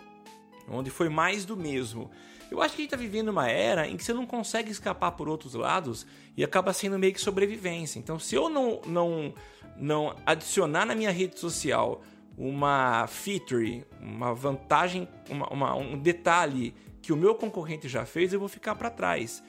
[0.69, 2.11] Onde foi mais do mesmo.
[2.51, 5.13] Eu acho que a gente está vivendo uma era em que você não consegue escapar
[5.13, 7.99] por outros lados e acaba sendo meio que sobrevivência.
[7.99, 9.33] Então, se eu não, não,
[9.77, 12.03] não adicionar na minha rede social
[12.37, 18.41] uma feature, uma vantagem, uma, uma- um detalhe que o meu concorrente já fez, eu
[18.41, 19.43] vou ficar para trás.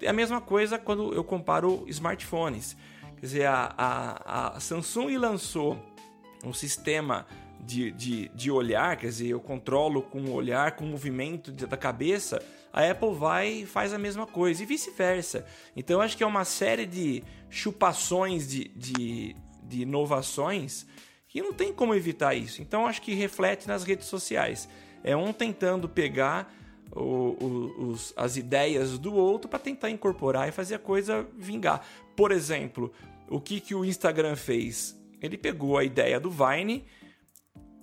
[0.00, 2.76] É a mesma coisa quando eu comparo smartphones.
[3.16, 5.78] Quer dizer, a, a, a Samsung lançou
[6.44, 7.26] um sistema
[7.60, 11.76] de, de, de olhar, quer dizer, eu controlo com o olhar, com o movimento da
[11.76, 15.46] cabeça, a Apple vai e faz a mesma coisa, e vice-versa.
[15.76, 19.36] Então, acho que é uma série de chupações de, de,
[19.68, 20.86] de inovações
[21.28, 22.62] que não tem como evitar isso.
[22.62, 24.68] Então, acho que reflete nas redes sociais.
[25.02, 26.54] É um tentando pegar
[26.92, 31.84] o- o- os- as ideias do outro para tentar incorporar e fazer a coisa vingar.
[32.14, 32.92] Por exemplo,
[33.28, 34.96] o que, que o Instagram fez?
[35.20, 36.84] Ele pegou a ideia do Vine,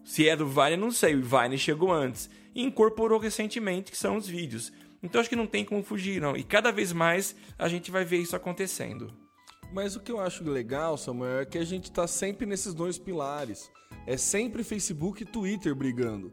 [0.06, 4.15] se é do Vine, não sei, o Vine chegou antes, e incorporou recentemente, que são
[4.15, 4.72] os vídeos.
[5.04, 6.38] Então acho que não tem como fugir, não.
[6.38, 9.12] E cada vez mais a gente vai ver isso acontecendo.
[9.71, 12.97] Mas o que eu acho legal, Samuel, é que a gente tá sempre nesses dois
[12.97, 13.69] pilares.
[14.05, 16.31] É sempre Facebook e Twitter brigando.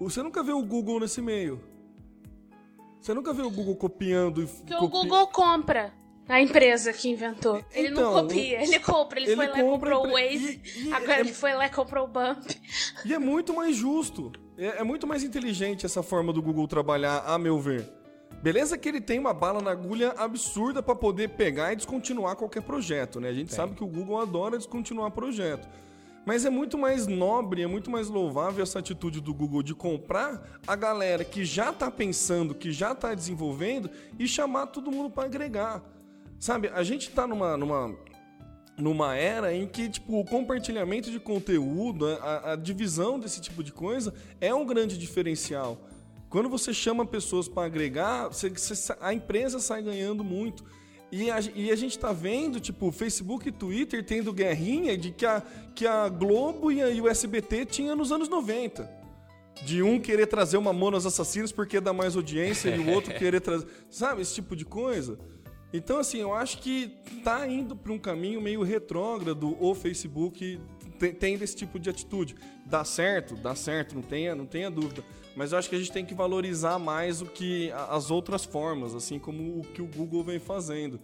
[0.00, 1.60] Você nunca vê o Google nesse meio.
[3.00, 5.92] Você nunca vê o Google copiando e Porque o copi- Google compra
[6.28, 7.64] a empresa que inventou.
[7.72, 9.20] Ele não Então, copia, ele compra.
[9.20, 11.54] Ele, ele foi lá e compra comprou o Waze, e- e agora é- ele foi
[11.54, 12.50] lá e comprou o Bump.
[13.04, 14.32] E é muito mais justo.
[14.58, 17.88] É, é muito mais inteligente essa forma do Google trabalhar, a meu ver.
[18.42, 22.62] Beleza que ele tem uma bala na agulha absurda para poder pegar e descontinuar qualquer
[22.62, 23.30] projeto, né?
[23.30, 23.56] A gente Tem.
[23.56, 25.68] sabe que o Google adora descontinuar projeto.
[26.24, 30.60] Mas é muito mais nobre, é muito mais louvável essa atitude do Google de comprar
[30.66, 35.24] a galera que já está pensando, que já está desenvolvendo e chamar todo mundo para
[35.24, 35.82] agregar.
[36.38, 37.96] Sabe, a gente está numa, numa,
[38.76, 43.72] numa era em que tipo, o compartilhamento de conteúdo, a, a divisão desse tipo de
[43.72, 45.78] coisa é um grande diferencial.
[46.28, 50.64] Quando você chama pessoas para agregar, você- você- a empresa sai ganhando muito.
[51.10, 55.24] E a, e a gente está vendo, tipo, Facebook e Twitter tendo guerrinha de que
[55.24, 55.42] a,
[55.74, 58.88] que a Globo e, a, e o SBT tinha nos anos 90.
[59.64, 63.40] De um querer trazer uma Mamonas Assassinos porque dá mais audiência e o outro querer
[63.40, 63.66] trazer.
[63.88, 65.18] Sabe, esse tipo de coisa?
[65.72, 66.92] Então, assim, eu acho que
[67.24, 70.60] tá indo para um caminho meio retrógrado o Facebook
[70.98, 72.36] te- tendo esse tipo de atitude.
[72.66, 73.34] Dá certo?
[73.34, 75.02] Dá certo, não tenha, não tenha dúvida.
[75.38, 78.92] Mas eu acho que a gente tem que valorizar mais o que as outras formas,
[78.92, 80.98] assim como o que o Google vem fazendo.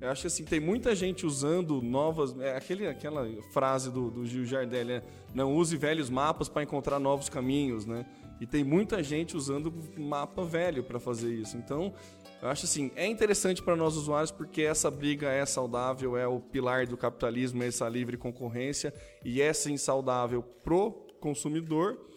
[0.00, 2.36] Eu acho que assim, tem muita gente usando novas.
[2.40, 6.98] É aquele, aquela frase do, do Gil Jardelli, é, não use velhos mapas para encontrar
[6.98, 8.04] novos caminhos, né?
[8.40, 11.56] E tem muita gente usando mapa velho para fazer isso.
[11.56, 11.94] Então,
[12.42, 16.40] eu acho assim, é interessante para nós usuários porque essa briga é saudável, é o
[16.40, 18.92] pilar do capitalismo, essa livre concorrência
[19.24, 22.07] e é sim saudável pro consumidor.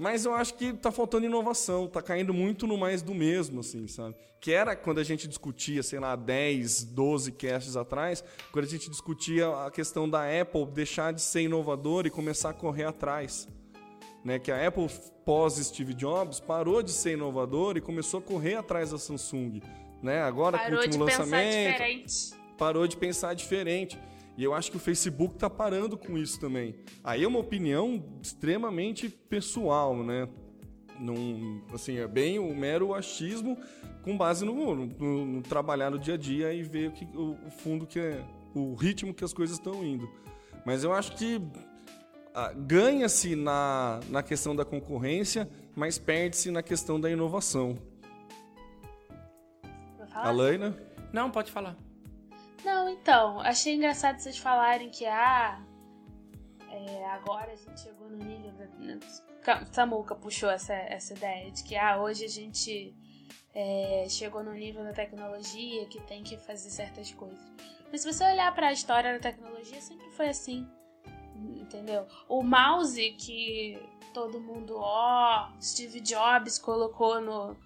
[0.00, 3.86] Mas eu acho que tá faltando inovação, tá caindo muito no mais do mesmo, assim,
[3.86, 4.14] sabe?
[4.40, 8.88] Que era quando a gente discutia, sei lá, 10, 12 casts atrás, quando a gente
[8.88, 13.46] discutia a questão da Apple deixar de ser inovadora e começar a correr atrás.
[14.24, 14.38] Né?
[14.38, 14.88] Que a Apple,
[15.22, 19.60] pós Steve Jobs, parou de ser inovadora e começou a correr atrás da Samsung.
[20.02, 20.22] Né?
[20.22, 22.30] Agora, com o Parou de último pensar lançamento, diferente.
[22.56, 23.98] parou de pensar diferente.
[24.40, 26.74] E eu acho que o Facebook está parando com isso também.
[27.04, 30.26] Aí é uma opinião extremamente pessoal, né?
[30.98, 33.58] Num, assim, é bem o mero achismo
[34.02, 37.32] com base no, no- no trabalhar no dia a dia e ver o, que, o,
[37.46, 38.24] o fundo que é,
[38.54, 40.08] o ritmo que as coisas estão indo.
[40.64, 41.38] Mas eu acho que
[42.34, 47.76] ah, ganha-se na, na questão da concorrência, mas perde-se na questão da inovação.
[50.14, 50.74] Alaina?
[51.12, 51.76] Não, pode falar.
[52.64, 55.60] Não, então, achei engraçado vocês falarem que, ah,
[56.70, 58.52] é, agora a gente chegou no nível.
[58.52, 58.66] Da...
[59.42, 62.94] Ca- Samuca puxou essa, essa ideia de que, ah, hoje a gente
[63.54, 67.40] é, chegou no nível da tecnologia que tem que fazer certas coisas.
[67.90, 70.68] Mas se você olhar para a história da tecnologia, sempre foi assim.
[71.56, 72.06] Entendeu?
[72.28, 73.80] O mouse que
[74.12, 77.56] todo mundo, ó, Steve Jobs colocou no,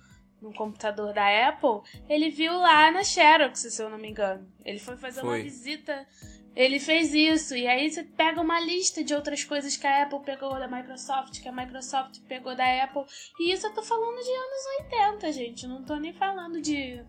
[0.44, 4.46] no computador da Apple, ele viu lá na Xerox, se eu não me engano.
[4.62, 5.38] Ele foi fazer Foi.
[5.38, 6.07] uma visita.
[6.54, 7.57] Ele fez isso.
[7.57, 11.40] E aí você pega uma lista de outras coisas que a Apple pegou da Microsoft,
[11.40, 13.04] que a Microsoft pegou da Apple.
[13.40, 15.66] E isso eu tô falando de anos 80, gente.
[15.66, 17.02] Não tô nem falando de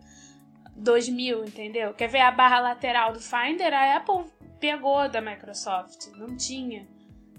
[0.74, 1.92] 2000, entendeu?
[1.92, 3.72] Quer ver a barra lateral do Finder?
[3.72, 4.24] A Apple
[4.58, 6.06] pegou da Microsoft.
[6.16, 6.88] Não tinha,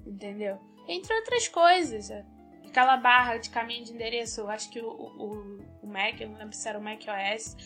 [0.05, 0.59] entendeu?
[0.87, 2.11] Entre outras coisas.
[2.11, 2.36] é.
[2.77, 6.37] Aquela barra de caminho de endereço, eu acho que o, o, o Mac, eu não
[6.37, 7.57] lembro se era o Mac OS,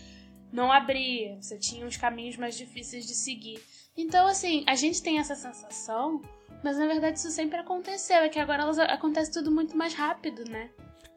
[0.53, 1.35] não abria.
[1.41, 3.61] Você tinha uns caminhos mais difíceis de seguir.
[3.97, 6.21] Então, assim, a gente tem essa sensação,
[6.63, 8.19] mas na verdade isso sempre aconteceu.
[8.19, 10.69] É que agora elas- acontece tudo muito mais rápido, né?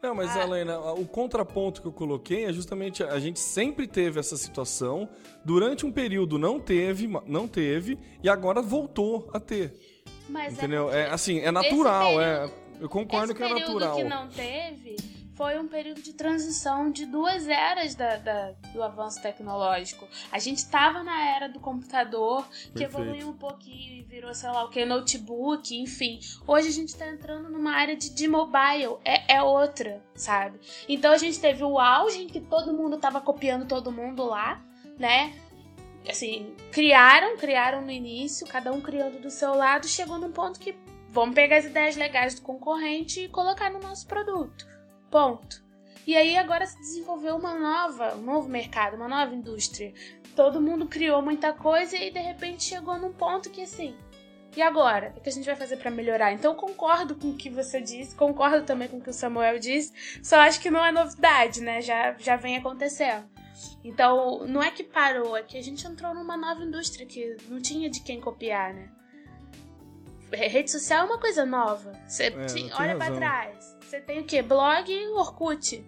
[0.03, 0.43] Não, mas, Ah.
[0.43, 5.09] Helena, o contraponto que eu coloquei é justamente a gente sempre teve essa situação,
[5.45, 9.73] durante um período não teve, não teve, e agora voltou a ter.
[10.29, 10.87] Mas entendeu?
[10.87, 12.41] porque É, assim, é natural, é.
[12.41, 13.97] período- Eu concordo Esse que é período natural.
[13.97, 14.97] que não teve
[15.37, 20.07] foi um período de transição de duas eras da, da- do avanço tecnológico.
[20.31, 22.83] A gente estava na era do computador, que Perfeito.
[23.01, 26.21] evoluiu um pouquinho e virou, sei lá o que, notebook, enfim.
[26.47, 30.61] Hoje a gente está entrando numa área de, de mobile, é, é outra, sabe?
[30.89, 34.63] Então a gente teve o auge em que todo mundo estava copiando todo mundo lá,
[34.97, 35.35] né?
[36.09, 40.75] Assim, criaram, criaram no início, cada um criando do seu lado, chegou num ponto que
[41.15, 44.67] vamos pegar as ideias legais do concorrente e colocar no nosso produto.
[45.11, 45.65] Ponto.
[46.05, 49.95] E aí agora se desenvolveu uma nova, um novo mercado, uma nova indústria.
[50.35, 53.97] Todo mundo criou muita coisa e de repente chegou num ponto que assim.
[54.57, 55.15] E agora?
[55.17, 56.33] O que a gente vai fazer pra melhorar?
[56.33, 59.93] Então concordo com o que você disse, concordo também com o que o Samuel disse,
[60.23, 61.81] só acho que não é novidade, né?
[61.81, 63.25] Já, já vem acontecendo.
[63.85, 67.61] Então, não é que parou, é que a gente entrou numa nova indústria que não
[67.61, 68.91] tinha de quem copiar, né?
[70.35, 71.93] Re- Rede social é uma coisa nova.
[72.07, 73.17] Você tem olha pra razão.
[73.17, 73.77] trás.
[73.81, 74.43] Você tem o quê?
[74.43, 75.85] Blog e Orkut.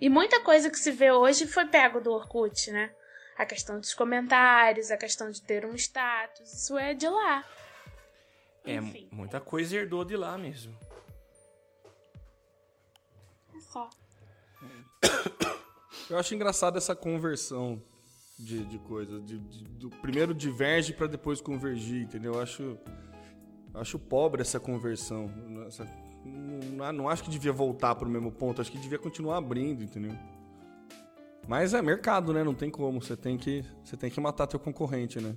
[0.00, 2.92] E muita coisa que se vê hoje foi pego do Orkut, né?
[3.38, 7.44] A questão dos comentários, a questão de ter um status, isso é de lá.
[8.64, 9.08] É, Enfim.
[9.10, 10.76] muita coisa herdou de lá mesmo.
[13.56, 13.88] É só.
[16.10, 17.82] Eu acho engraçado essa conversão
[18.38, 19.20] de, de coisa.
[19.20, 22.34] De, de- do primeiro diverge para depois convergir, entendeu?
[22.34, 22.76] Eu acho,
[23.74, 25.30] acho pobre essa conversão.
[25.66, 25.86] Essa-
[26.24, 28.60] não, não acho que devia voltar para o mesmo ponto.
[28.60, 30.16] Acho que devia continuar abrindo, entendeu?
[31.46, 32.42] Mas é mercado, né?
[32.42, 33.02] Não tem como.
[33.02, 35.36] Você tem que, você tem que matar teu concorrente, né?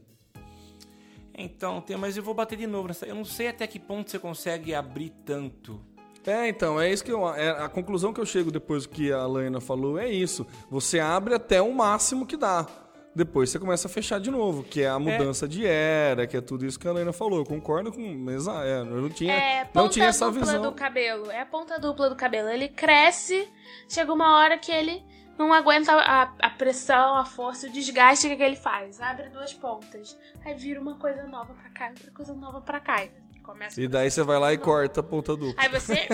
[1.39, 3.05] Então, tem, mas eu vou bater de novo nessa.
[3.05, 5.79] Eu não sei até que ponto você consegue abrir tanto.
[6.25, 7.27] É, então, é isso que eu.
[7.35, 10.47] É, a conclusão que eu chego depois que a Laina falou é isso.
[10.69, 12.65] Você abre até o máximo que dá.
[13.17, 16.41] Depois você começa a fechar de novo, que é a mudança de era, que é
[16.41, 17.39] tudo isso que a Laina falou.
[17.39, 18.29] Eu concordo com.
[18.29, 20.61] Exa, é, eu não tinha, É não ponta tinha essa dupla visão.
[20.61, 21.31] do cabelo.
[21.31, 22.47] É a ponta dupla do cabelo.
[22.47, 23.51] Ele cresce,
[23.89, 25.03] chega uma hora que ele
[25.35, 29.01] não aguenta a, a pressão, a força, o desgaste que, que ele faz.
[29.01, 30.15] Abre duas pontas.
[30.45, 33.03] Aí vira uma coisa nova pra cá, outra coisa nova pra cá.
[33.03, 33.09] E
[33.41, 35.55] Começa E daí você vai lá e corta a ponta dupla.
[35.57, 36.07] Aí você.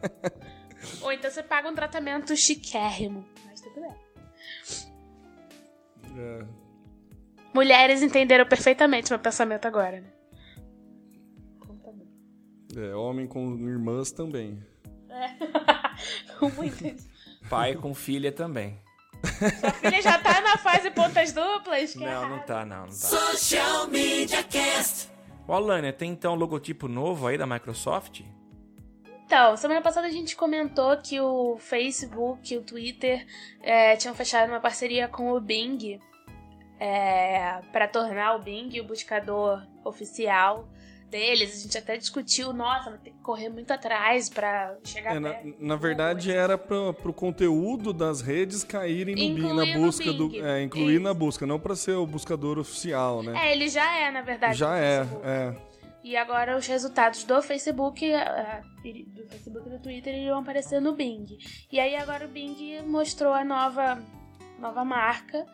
[1.02, 3.22] Ou então você paga um tratamento chiquérrimo.
[3.44, 4.09] Mas tudo bem.
[6.16, 6.44] É.
[7.54, 10.08] Mulheres entenderam perfeitamente meu pensamento agora, né?
[12.76, 14.64] É, homem com irmãs também.
[16.56, 17.08] Muitas.
[17.48, 18.78] Pai com filha também.
[19.58, 21.92] Sua filha já tá na fase pontas duplas?
[21.92, 22.92] Que Não, não tá, não, não tá.
[22.92, 25.10] Social Media Cast.
[25.46, 28.22] Ô, Alânia, tem então um logotipo novo aí da Microsoft?
[29.30, 33.24] Então, semana passada a gente comentou que o Facebook e o Twitter
[33.62, 36.00] é, tinham fechado uma parceria com o Bing
[36.80, 40.68] é, para tornar o Bing o buscador oficial
[41.08, 41.54] deles.
[41.54, 45.56] A gente até discutiu, nossa, ter que correr muito atrás para chegar É, na, perto.
[45.60, 50.44] na verdade, era para o conteúdo das redes caírem no Bing, na busca do.
[50.44, 51.04] É, incluir Isso.
[51.04, 53.46] na busca, não para ser o buscador oficial, né?
[53.46, 54.58] É, ele já é, na verdade.
[54.58, 55.69] Já é, é.
[56.02, 58.04] E agora os resultados do Facebook,
[58.84, 61.26] iri- do Facebook e do Twitter iriam aparecer no Bing.
[61.70, 64.02] E aí agora o Bing mostrou a nova,
[64.58, 65.44] nova marca,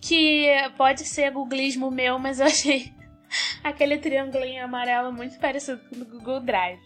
[0.00, 2.90] que pode ser googlismo meu, mas eu achei
[3.62, 6.80] aquele triangulinho amarelo muito parecido com o Google Drive.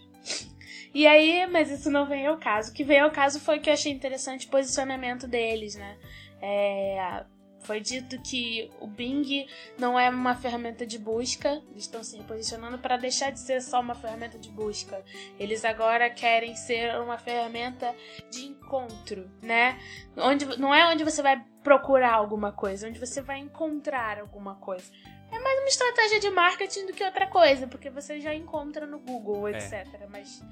[0.92, 2.72] E aí, mas isso não vem ao caso.
[2.72, 5.96] O que veio ao caso foi que eu achei interessante o posicionamento deles, né?
[6.42, 7.24] É,
[7.70, 9.46] foi dito que o Bing
[9.78, 13.78] não é uma ferramenta de busca, eles estão se reposicionando para deixar de ser só
[13.78, 15.00] uma ferramenta de busca.
[15.38, 17.94] Eles agora querem ser uma ferramenta
[18.28, 19.78] de encontro, né?
[20.16, 24.90] Onde, não é onde você vai procurar alguma coisa, onde você vai encontrar alguma coisa.
[25.30, 28.98] É mais uma estratégia de marketing do que outra coisa, porque você já encontra no
[28.98, 29.52] Google, É.
[29.52, 30.08] etc.
[30.10, 30.42] Mas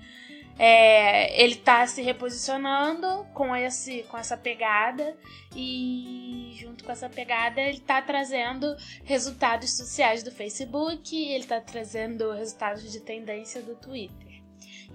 [0.58, 5.16] é, ele tá se reposicionando com, esse, com essa pegada
[5.54, 12.32] e junto com essa pegada ele tá trazendo resultados sociais do Facebook, ele tá trazendo
[12.32, 14.42] resultados de tendência do Twitter.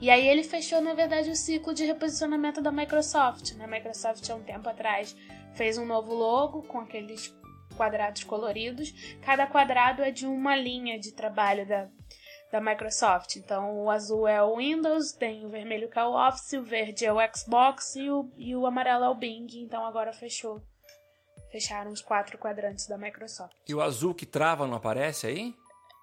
[0.02, 3.54] E aí ele fechou, na verdade, o ciclo de reposicionamento da Microsoft.
[3.54, 3.63] né?
[3.63, 5.15] A Microsoft, há um tempo atrás,
[5.54, 7.34] fez um novo logo com aqueles
[7.78, 8.93] quadrados coloridos.
[9.21, 11.88] Cada quadrado é de uma linha de trabalho da,
[12.54, 13.36] da Microsoft.
[13.38, 17.04] Então, o azul é o Windows, tem o vermelho que é o Office, o verde
[17.04, 19.48] é o Xbox e o, e o amarelo é o Bing.
[19.56, 20.62] Então, agora fechou.
[21.52, 23.56] Fecharam os quatro quadrantes da Microsoft.
[23.68, 25.56] E o azul que trava não aparece aí?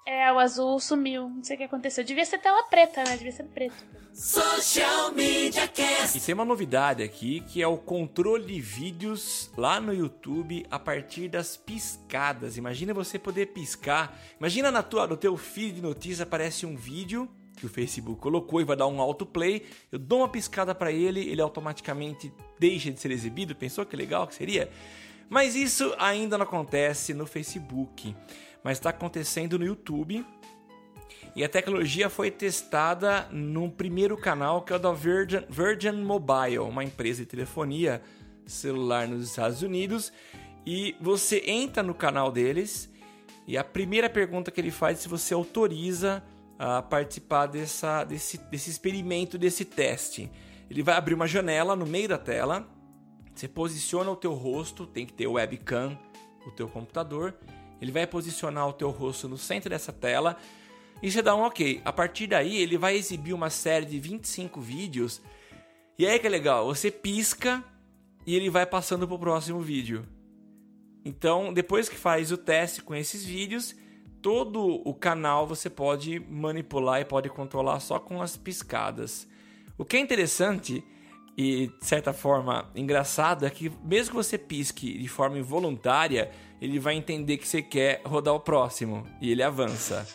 [0.06, 1.28] É, o azul sumiu.
[1.28, 2.02] Não sei o que aconteceu.
[2.02, 3.16] Devia ser tela preta, né?
[3.16, 3.74] Devia ser preto.
[4.12, 6.18] Social Media Cast.
[6.18, 10.78] E tem uma novidade aqui que é o controle de vídeos lá no YouTube a
[10.78, 12.56] partir das piscadas.
[12.56, 14.18] Imagina você poder piscar.
[14.38, 18.60] Imagina na tua, no teu feed de notícia aparece um vídeo que o Facebook colocou
[18.60, 19.66] e vai dar um autoplay.
[19.92, 23.54] Eu dou uma piscada para ele, ele automaticamente deixa de ser exibido.
[23.54, 24.70] Pensou que legal que seria?
[25.28, 28.16] Mas isso ainda não acontece no Facebook,
[28.62, 30.24] mas está acontecendo no YouTube.
[31.34, 36.58] E a tecnologia foi testada no primeiro canal, que é o da Virgin, Virgin Mobile,
[36.58, 38.02] uma empresa de telefonia
[38.46, 40.12] celular nos Estados Unidos.
[40.66, 42.90] E você entra no canal deles
[43.46, 46.22] e a primeira pergunta que ele faz é se você autoriza
[46.58, 50.30] a participar dessa, desse, desse experimento, desse teste.
[50.70, 52.68] Ele vai abrir uma janela no meio da tela,
[53.34, 55.98] você posiciona o teu rosto, tem que ter webcam,
[56.46, 57.34] o teu computador.
[57.80, 60.36] Ele vai posicionar o teu rosto no centro dessa tela
[61.02, 61.80] e você dá um ok.
[61.84, 65.22] A partir daí, ele vai exibir uma série de 25 vídeos.
[65.98, 67.64] E aí que é legal, você pisca
[68.26, 70.06] e ele vai passando pro próximo vídeo.
[71.04, 73.74] Então, depois que faz o teste com esses vídeos,
[74.20, 79.26] todo o canal você pode manipular e pode controlar só com as piscadas.
[79.78, 80.84] O que é interessante
[81.36, 86.30] e de certa forma engraçado é que mesmo que você pisque de forma involuntária,
[86.60, 90.06] ele vai entender que você quer rodar o próximo e ele avança.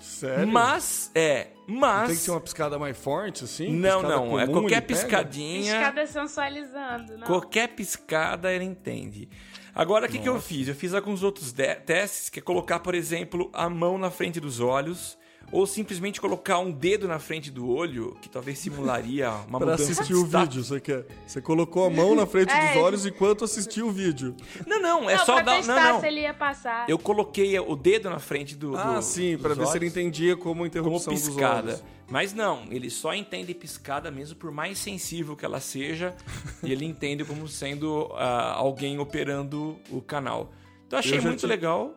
[0.00, 0.46] Sério?
[0.48, 2.08] Mas, é, mas...
[2.08, 3.70] Tem que ser uma piscada mais forte, assim?
[3.72, 5.00] Não, Piscada não, é comum, qualquer ele pega?
[5.00, 5.74] piscadinha...
[5.74, 7.26] Escada sensualizando, não.
[7.26, 9.28] Qualquer piscada ele entende.
[9.74, 10.68] Agora, o que, que eu fiz?
[10.68, 14.60] Eu fiz alguns outros testes, que é colocar, por exemplo, a mão na frente dos
[14.60, 15.17] olhos,
[15.50, 19.82] ou simplesmente colocar um dedo na frente do olho, que talvez simularia uma Pra mudança
[19.92, 21.06] assistir de o vídeo, você quer?
[21.26, 24.34] Você colocou a mão na frente É, dos olhos enquanto assistia o vídeo.
[24.66, 25.56] Não, não, é não, só pra dar...
[25.56, 26.00] testar Não, não.
[26.00, 26.88] se ele ia passar.
[26.88, 29.84] Eu coloquei o dedo na frente do, Ah, do- sim, pra dos ver se ele
[29.86, 31.68] olhos entendia como como interrupção dos piscada.
[31.72, 31.84] olhos.
[32.10, 36.16] Mas não, ele só entende piscada mesmo por mais sensível que ela seja,
[36.62, 40.50] e ele entende como sendo ah, alguém operando o canal.
[40.86, 41.94] Então achei muito legal.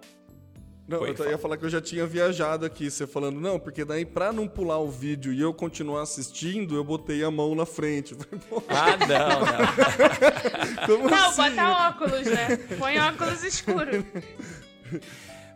[0.92, 3.86] Não, Foi, eu ia falar que eu já tinha viajado aqui, você falando, não, porque
[3.86, 7.66] daí pra não pular o vídeo e eu continuar assistindo, eu botei a mão na
[7.66, 8.14] frente.
[8.68, 10.86] Ah, não, não.
[10.98, 11.56] como Não, assim?
[11.56, 12.58] bota óculos, né?
[12.78, 14.04] Põe óculos escuros.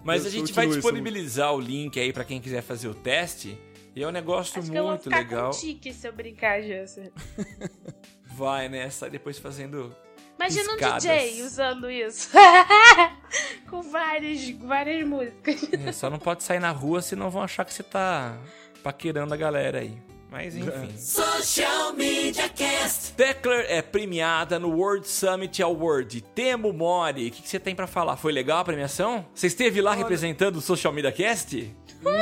[0.04, 2.94] Mas Eu a gente vai isso, disponibilizar o link aí pra quem quiser fazer o
[2.94, 3.58] teste.
[3.96, 5.52] E é um negócio Acho que eu vou muito ficar legal.
[5.52, 7.12] com tique se eu brincar, José.
[8.36, 9.96] Vai nessa, depois fazendo.
[10.38, 11.06] Imagina Piscadas.
[11.06, 12.30] um DJ usando isso.
[13.70, 15.68] com várias, várias músicas.
[15.74, 18.38] É, só não pode sair na rua, senão vão achar que você tá
[18.84, 19.98] paquerando a galera aí.
[20.30, 20.98] Mas enfim.
[20.98, 23.14] Social Media Cast.
[23.14, 26.20] Tecler é premiada no World Summit Award.
[26.36, 28.18] Temo Mori, o que, que você tem pra falar?
[28.18, 29.26] Foi legal a premiação?
[29.34, 31.74] Você esteve lá representando o Social Media Cast?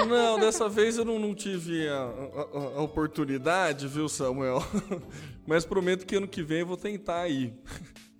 [0.08, 4.64] Não, dessa vez eu não, não tive a, a- a oportunidade, viu, Samuel?
[5.48, 7.54] Mas prometo que ano que vem eu vou tentar ir.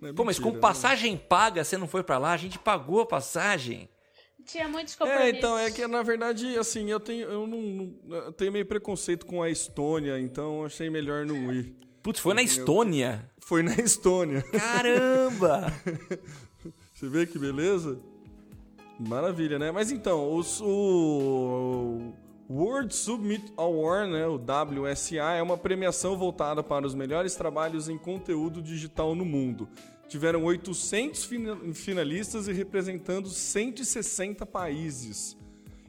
[0.08, 2.32] É Pô, mas com mentira, passagem paga, você não foi pra lá?
[2.32, 3.88] A gente pagou a passagem.
[4.44, 5.38] Tinha muitos É, compromissos.
[5.38, 9.24] então, é que na verdade, assim, eu tenho, eu não, não- eu tenho meio preconceito
[9.24, 11.74] com a Estônia, então eu achei melhor não ir.
[12.02, 13.30] Putz, foi na Estônia.
[13.38, 14.42] Foi na Estônia.
[14.42, 15.72] Caramba!
[16.92, 17.98] Você vê que beleza?
[19.00, 19.70] Maravilha, né?
[19.72, 22.12] Mas então, os- o
[22.48, 27.96] World Submit Award, né, o WSA, é uma premiação voltada para os melhores trabalhos em
[27.98, 29.68] conteúdo digital no mundo.
[30.14, 35.36] Tiveram 800 fina- finalistas e representando 160 países.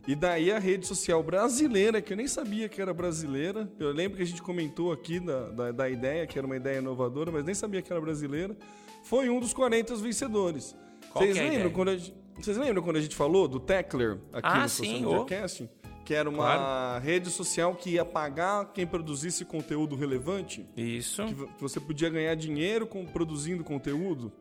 [0.08, 4.18] E daí a rede social brasileira, que eu nem sabia que era brasileira, eu lembro
[4.18, 7.46] que a gente comentou aqui da, da, da ideia, que era uma ideia inovadora, mas
[7.46, 8.58] nem sabia que era brasileira,
[9.04, 10.76] foi um dos 40 vencedores.
[11.14, 11.74] Qual Vocês é a lembram ideia?
[11.76, 15.06] quando a gente, vocês lembram quando a gente falou do Tecler aqui Ah, no sim.
[15.06, 15.70] Media Casting?
[16.06, 20.66] Que era uma rede social que ia pagar quem produzisse conteúdo relevante?
[20.78, 21.26] Isso.
[21.26, 24.32] que vo- que você podia ganhar dinheiro com, produzindo conteúdo.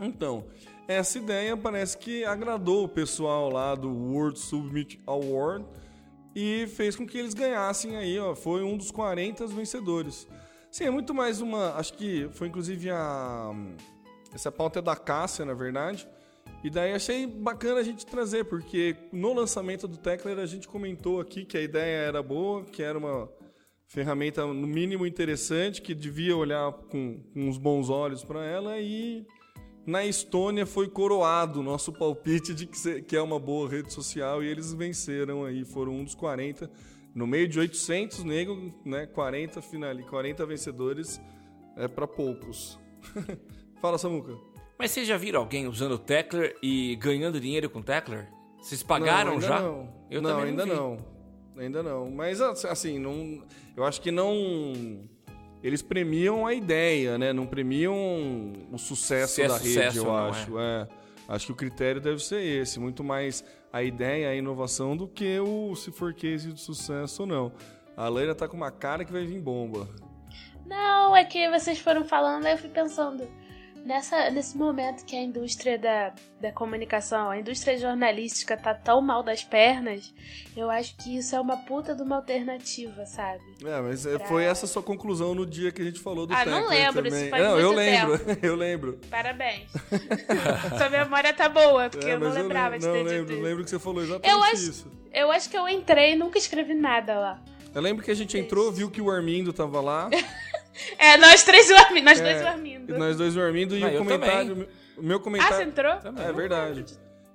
[0.00, 0.46] Então,
[0.88, 5.64] essa ideia parece que agradou o pessoal lá do World Summit Award
[6.34, 10.26] e fez com que eles ganhassem aí, ó, foi um dos 40 vencedores.
[10.70, 13.52] Sim, é muito mais uma, acho que foi inclusive a
[14.34, 16.06] essa pauta é da Cássia, na verdade.
[16.64, 21.20] E daí achei bacana a gente trazer, porque no lançamento do Tecler a gente comentou
[21.20, 23.28] aqui que a ideia era boa, que era uma
[23.86, 29.24] ferramenta no mínimo interessante, que devia olhar com, uns bons olhos para ela e
[29.86, 34.48] na Estônia foi coroado o nosso palpite de que, é uma boa rede social e
[34.48, 36.68] eles venceram aí, foram um dos 40
[37.14, 41.20] no meio de 800 negros, né, 40 final, 40 vencedores
[41.76, 42.78] é para poucos.
[43.80, 44.55] Fala Samuca.
[44.78, 48.28] Mas vocês já viram alguém usando o Tecler e ganhando dinheiro com o Tecler?
[48.60, 49.60] Vocês pagaram Não, ainda já?
[49.60, 49.94] Não.
[50.10, 50.70] Eu não, também ainda vi.
[50.70, 50.98] não.
[51.56, 52.10] Ainda não.
[52.10, 53.42] Mas assim, não,
[53.76, 55.08] eu acho que não.
[55.62, 57.32] Eles premiam a ideia, né?
[57.32, 57.94] Não premiam
[58.70, 60.58] o sucesso é da sucesso rede, eu não, acho.
[60.58, 60.88] É.
[61.28, 65.40] Acho que o critério deve ser esse, muito mais a ideia, a inovação do que
[65.40, 67.52] o se for case de sucesso ou não.
[67.96, 69.88] A Leila tá com uma cara que vai vir bomba.
[70.66, 73.26] Não, é que vocês foram falando, aí eu fui pensando.
[73.86, 79.22] Nessa, nesse momento que a indústria da, da comunicação, a indústria jornalística tá tão mal
[79.22, 80.12] das pernas,
[80.56, 83.40] eu acho que isso é uma puta de uma alternativa, sabe?
[83.64, 86.26] É, mas é, Pra- foi essa a sua conclusão no dia que a gente falou
[86.26, 87.30] do Ah, não lembro, isso também.
[87.30, 89.00] faz não, eu lembro, eu lembro.
[89.08, 89.70] Parabéns.
[90.76, 93.34] Sua memória tá boa, porque É, eu não lembrava lembro, de não, ter dito lembro,
[93.34, 93.42] isso.
[93.44, 94.92] lembro que você falou exatamente Eu acho- isso.
[95.12, 97.40] Eu acho que eu entrei e nunca escrevi nada lá.
[97.76, 100.08] Eu lembro que a gente entrou, viu que o Armindo tava lá.
[100.98, 102.94] É, nós três dormindo, nós dois é, dormindo.
[102.94, 104.68] e nós dois dormindo e Ah, o comentário.
[104.94, 105.68] O meu Ah, você comentário.
[105.68, 105.92] entrou?
[106.22, 106.84] é verdade.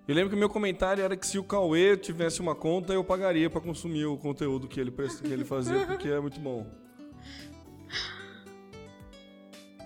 [0.07, 3.03] Eu lembro que o meu comentário era que se o Cauê tivesse uma conta, eu
[3.03, 6.67] pagaria pra consumir o conteúdo que ele, que ele fazia, porque é muito bom.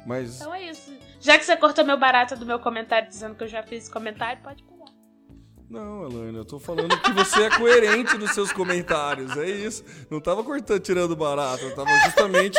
[0.06, 0.41] Mas.
[0.41, 0.93] Então é isso.
[1.22, 4.41] Já que você cortou meu barato do meu comentário dizendo que eu já fiz comentário,
[4.43, 4.74] pode pegar.
[5.70, 9.84] Não, Elaine, eu tô falando que você é coerente nos seus comentários, é isso.
[10.11, 12.57] Não tava cortando, tirando barato, eu tava justamente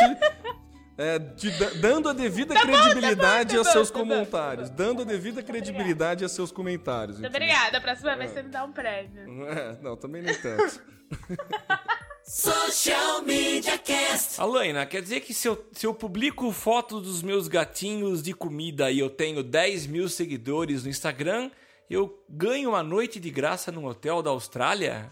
[0.99, 4.03] É, de- da- dando a devida Tá credibilidade tá bom, a tá seus bom, tá
[4.03, 4.69] bom, comentários.
[4.69, 4.83] tá bom.
[4.83, 7.19] Dando a devida credibilidade a seus comentários.
[7.19, 7.77] Muito obrigada.
[7.77, 9.45] A próxima vez você me dá um prêmio.
[9.47, 10.81] É, não, também nem tanto.
[12.25, 14.41] Social Media Cast.
[14.41, 18.91] Alaina, quer dizer que se eu, se eu publico fotos dos meus gatinhos de comida
[18.91, 21.49] e eu tenho 10 mil seguidores no Instagram,
[21.95, 25.11] eu ganho uma noite de graça num hotel da Austrália?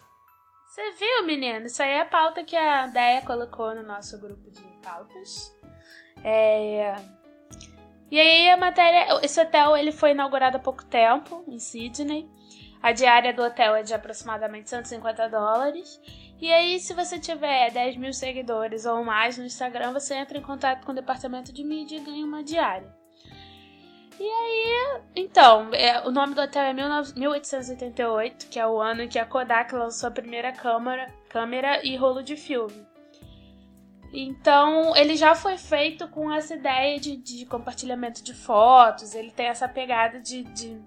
[0.68, 1.66] Você viu, menino?
[1.66, 5.56] Isso aí é a pauta que a Deia colocou no nosso grupo de pautas.
[6.24, 6.96] É...
[8.12, 9.20] E aí a matéria...
[9.24, 12.30] Esse hotel ele foi inaugurado há pouco tempo, em Sydney.
[12.82, 16.00] A diária do hotel é de aproximadamente 150 dólares.
[16.40, 20.42] E aí, se você tiver 10 mil seguidores ou mais no Instagram, você entra em
[20.42, 22.95] contato com o departamento de mídia e ganha uma diária.
[24.20, 29.02] E aí, então, é, o nome do hotel é 19 1888, que é o ano
[29.04, 32.86] em que a Kodak lançou a primeira câmera, câmera e rolo de filme.
[34.14, 39.48] Então, ele já foi feito com essa ideia de, de compartilhamento de fotos, ele tem
[39.48, 40.82] essa pegada de, de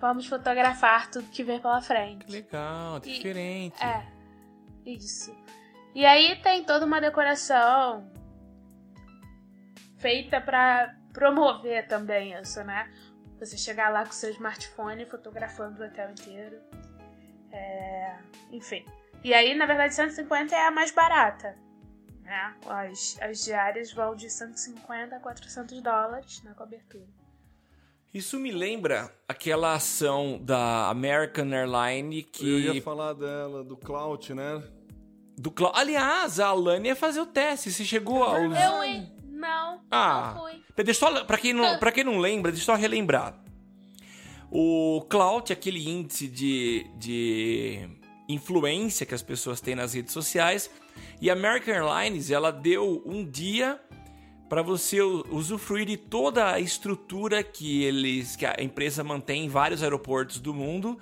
[0.00, 2.28] vamos fotografar tudo que vem pela frente.
[2.28, 3.80] Legal, E- diferente.
[3.80, 4.04] É,
[4.84, 5.32] isso.
[5.94, 8.10] E aí tem toda uma decoração
[9.98, 12.90] feita pra promover também isso, né?
[13.40, 16.58] Você chegar lá com seu smartphone fotografando o hotel inteiro.
[17.50, 18.16] É,
[18.50, 18.84] Enfim.
[19.22, 21.56] E aí, na verdade, 150 é a mais barata.
[22.22, 22.54] Né?
[22.66, 27.06] As, as diárias vão de 150 a 400 dólares na cobertura.
[28.12, 32.60] Isso me lembra aquela ação da American Airlines Eu que.
[32.74, 34.62] ia falar dela, do Clout, né?
[35.36, 37.72] Do Cla- Aliás, a Alane ia fazer o teste.
[37.72, 38.56] Você chegou aos.
[38.56, 39.12] Eu, hein?
[39.34, 40.32] Não, Ah.
[40.36, 40.62] não fui.
[40.84, 43.38] Deixa eu só, pra, quem não, pra quem não lembra, deixa eu só relembrar.
[44.50, 47.88] O Clout, aquele índice de, de
[48.28, 50.70] influência que as pessoas têm nas redes sociais.
[51.20, 53.80] E a American Airlines, ela deu um dia
[54.48, 59.82] para você usufruir de toda a estrutura que eles que a empresa mantém em vários
[59.82, 60.98] aeroportos do mundo.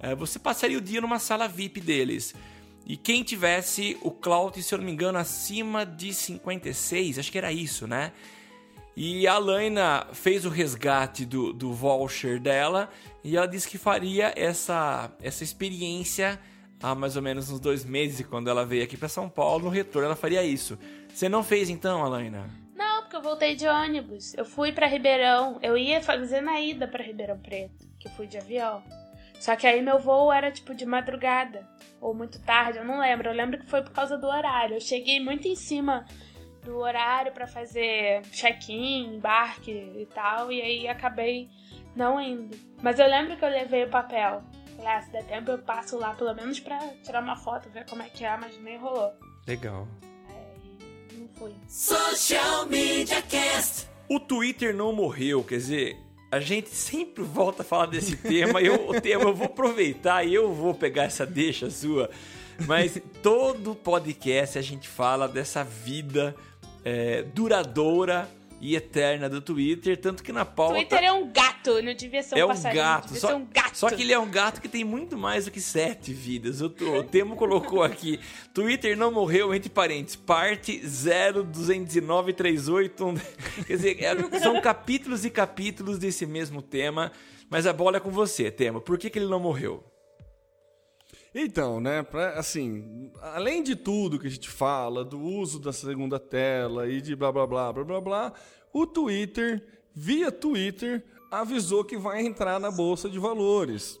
[0.00, 2.34] Eh, Você passaria o dia numa sala VIP deles.
[2.86, 7.38] E quem tivesse o Clout, se eu não me engano, acima de 56, acho que
[7.38, 8.12] era isso, né?
[8.96, 12.88] E a Laina fez o resgate do, do voucher dela
[13.24, 16.40] e ela disse que faria essa, essa experiência
[16.80, 19.64] há mais ou menos uns dois meses, quando ela veio aqui para São Paulo.
[19.64, 20.78] No retorno, ela faria isso.
[21.12, 22.48] Você não fez então, Alaina?
[22.74, 24.32] Não, porque eu voltei de ônibus.
[24.34, 25.58] Eu fui pra Ribeirão.
[25.60, 28.82] Eu ia fazer na ida pra Ribeirão Preto, que eu fui de avião.
[29.40, 31.66] Só que aí meu voo era tipo de madrugada
[32.00, 33.28] ou muito tarde, eu não lembro.
[33.28, 34.76] Eu lembro que foi por causa do horário.
[34.76, 36.04] Eu cheguei muito em cima
[36.64, 41.48] do horário pra fazer check-in, embarque e tal, e aí acabei
[41.94, 42.56] não indo.
[42.82, 44.42] Mas eu lembro que eu levei o papel.
[44.76, 47.86] Falei, ah, se der tempo eu passo lá pelo menos pra tirar uma foto, ver
[47.86, 49.12] como é que é, mas nem rolou.
[49.46, 49.88] Legal.
[50.28, 51.54] Aí não fui.
[51.68, 53.88] Social Media Cast.
[54.08, 58.60] O Twitter não morreu, quer dizer, a gente sempre volta a falar desse tema.
[58.60, 62.10] Eu, o tema eu vou aproveitar e eu vou pegar essa deixa sua.
[62.66, 66.34] Mas todo podcast a gente fala dessa vida
[66.84, 68.28] é, duradoura
[68.60, 72.36] e eterna do Twitter, tanto que na pauta Twitter é um gato, não devia ser
[72.36, 73.14] um é um passarinho, gato.
[73.14, 73.76] Só, ser um gato.
[73.76, 76.60] só que ele é um gato que tem muito mais do que sete vidas.
[76.60, 78.18] O, o Temo colocou aqui:
[78.54, 83.14] Twitter não morreu, entre parênteses, parte 021938.
[83.66, 87.12] Quer dizer, é- são capítulos e capítulos desse mesmo tema.
[87.48, 88.80] Mas a bola é com você, Temo.
[88.80, 89.84] Por que, que ele não morreu?
[91.38, 96.18] Então, né, pra, assim, além de tudo que a gente fala, do uso da segunda
[96.18, 98.32] tela e de blá blá blá blá blá blá,
[98.72, 99.62] o Twitter,
[99.94, 104.00] via Twitter, avisou que vai entrar na Bolsa de Valores.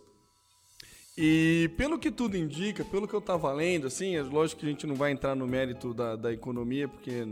[1.14, 4.70] E pelo que tudo indica, pelo que eu tava lendo, assim, é lógico que a
[4.70, 7.28] gente não vai entrar no mérito da, da economia, porque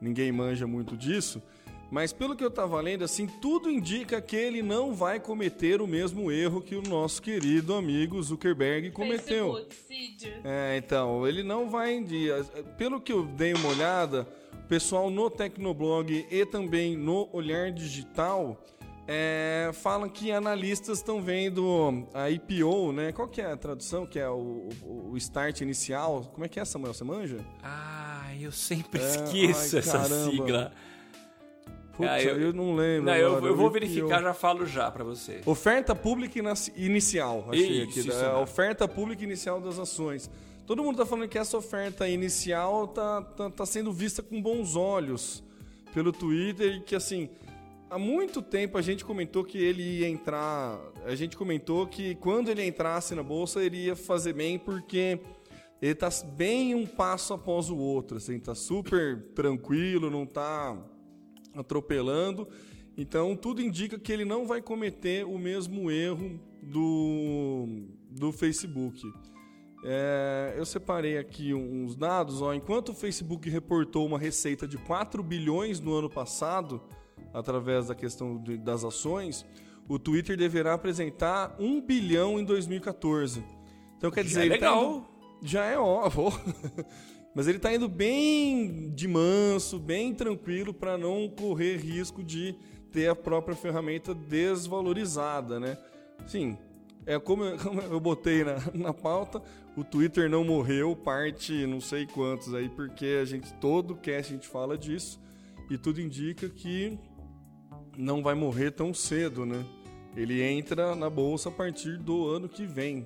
[0.00, 1.42] ninguém manja muito disso,
[1.90, 5.86] mas pelo que eu tava lendo, assim, tudo indica que ele não vai cometer o
[5.86, 9.54] mesmo erro que o nosso querido amigo Zuckerberg cometeu.
[9.70, 10.40] Facebook.
[10.44, 12.44] É, então, ele não vai em dia.
[12.76, 14.26] Pelo que eu dei uma olhada,
[14.64, 18.60] o pessoal no Tecnoblog e também no Olhar Digital
[19.08, 23.12] é, falam que analistas estão vendo a IPO, né?
[23.12, 24.04] Qual que é a tradução?
[24.04, 26.28] Que é o, o- o start inicial?
[26.34, 26.92] Como é que é, Samuel?
[26.92, 27.38] Você manja?
[27.62, 30.30] Ah, eu sempre É, esqueço ai, essa caramba.
[30.32, 30.72] sigla.
[31.96, 33.06] Putz, Ah, eu- eu, não lembro.
[33.06, 35.40] Não, eu, eu vou verificar, já falo já pra você.
[35.46, 36.38] Oferta pública
[36.76, 37.98] inicial, achei Isso, aqui.
[38.00, 38.42] isso é mesmo.
[38.42, 40.30] oferta pública inicial das ações.
[40.66, 44.76] Todo mundo tá falando que essa oferta inicial tá, tá, tá sendo vista com bons
[44.76, 45.42] olhos
[45.94, 47.30] pelo Twitter e que, assim,
[47.88, 50.78] há muito tempo a gente comentou que ele ia entrar.
[51.04, 55.20] A gente comentou que quando ele entrasse na bolsa, ele ia fazer bem porque
[55.80, 60.76] ele tá bem um passo após o outro, assim, tá super tranquilo, não tá
[61.56, 62.48] atropelando.
[62.96, 67.66] Então, tudo indica que ele não vai cometer o mesmo erro do,
[68.10, 69.02] do Facebook.
[69.84, 72.40] É, eu separei aqui uns dados.
[72.40, 76.80] Ó, enquanto o Facebook reportou uma receita de 4 bilhões no ano passado,
[77.32, 79.44] através da questão de, das ações,
[79.88, 83.44] o Twitter deverá apresentar 1 bilhão em 2014.
[83.98, 84.84] Então, quer dizer, é tá legal.
[84.96, 85.06] indo-
[85.42, 86.32] já é ó, ó.
[87.36, 92.54] Mas ele está indo bem de manso, bem tranquilo para não correr risco de
[92.90, 95.76] ter a própria ferramenta desvalorizada, né?
[96.26, 96.56] Sim,
[97.04, 99.42] é como eu, como eu botei na, na pauta,
[99.76, 104.36] o Twitter não morreu, parte não sei quantos aí, porque a gente todo cast a
[104.36, 105.20] gente fala disso
[105.68, 106.98] e tudo indica que
[107.98, 109.62] não vai morrer tão cedo, né?
[110.16, 113.04] Ele entra na bolsa a partir do ano que vem.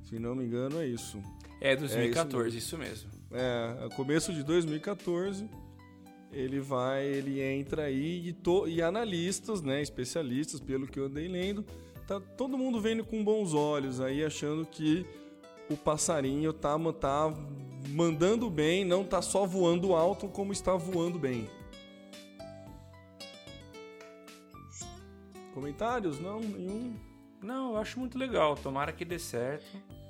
[0.00, 1.22] Se não me engano, é isso.
[1.64, 3.08] É 2014, isso mesmo.
[3.30, 5.48] É, começo de 2014,
[6.32, 11.28] ele vai, ele entra aí e, to, e analistas, né, especialistas, pelo que eu andei
[11.28, 11.64] lendo,
[12.04, 15.06] tá todo mundo vendo com bons olhos aí, achando que
[15.70, 17.32] o passarinho tá, tá
[17.90, 21.48] mandando bem, não tá só voando alto, como está voando bem.
[25.54, 26.18] Comentários?
[26.18, 26.96] Não, nenhum.
[27.40, 28.56] Não, eu acho muito legal.
[28.56, 30.01] Tomara que dê certo.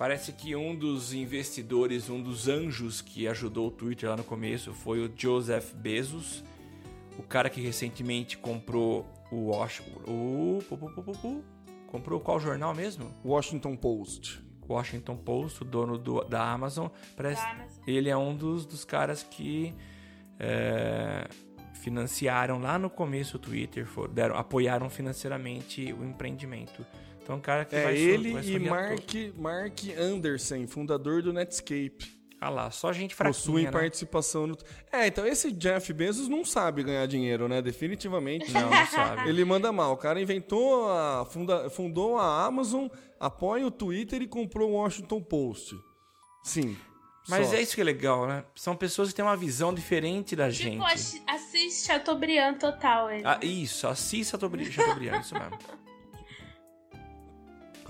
[0.00, 4.72] Parece que um dos investidores, um dos anjos que ajudou o Twitter lá no começo
[4.72, 6.42] foi o Joseph Bezos,
[7.18, 10.00] o cara que recentemente comprou o Washington.
[10.10, 11.44] O, pu, pu, pu, pu, pu.
[11.86, 13.12] comprou qual jornal mesmo?
[13.22, 14.40] Washington Post.
[14.66, 16.86] Washington Post, o dono do- da Amazon.
[17.14, 17.82] Parece, Da Amazon.
[17.86, 19.74] Ele é um dos, dos caras que
[20.38, 21.28] é,
[21.74, 26.86] financiaram lá no começo o Twitter, for- deram, apoiaram financeiramente o empreendimento.
[27.22, 29.14] Então, um cara que É vai ele vai e Mark.
[29.36, 32.18] Mark Anderson, fundador do Netscape.
[32.42, 33.78] Ah lá, só gente possuem fraquinha, né?
[33.80, 34.56] participação no.
[34.90, 37.60] É, então esse Jeff Bezos não sabe ganhar dinheiro, né?
[37.60, 38.50] Definitivamente.
[38.50, 39.28] Não, não sabe.
[39.28, 39.92] Ele manda mal.
[39.92, 41.26] O cara inventou a.
[41.26, 42.86] Funda, fundou a Amazon,
[43.20, 45.76] apoia o Twitter e comprou o Washington Post.
[46.42, 46.78] Sim.
[47.28, 47.54] Mas só.
[47.56, 48.42] é isso que é legal, né?
[48.54, 50.72] São pessoas que têm uma visão diferente da gente.
[50.72, 53.22] Tipo, assi- Assis Chateaubriand total, ele.
[53.26, 55.58] Ah, isso, Assis Chateaubriand, Chateaubriand, isso mesmo.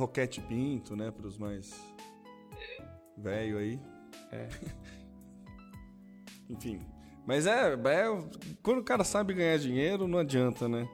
[0.01, 1.11] Roquete Pinto, né?
[1.11, 1.79] Para os mais
[3.17, 3.81] velho aí.
[4.33, 4.49] É.
[6.49, 6.81] Enfim.
[7.27, 8.05] Mas é, é.
[8.63, 10.89] Quando o cara sabe ganhar dinheiro, não adianta, né?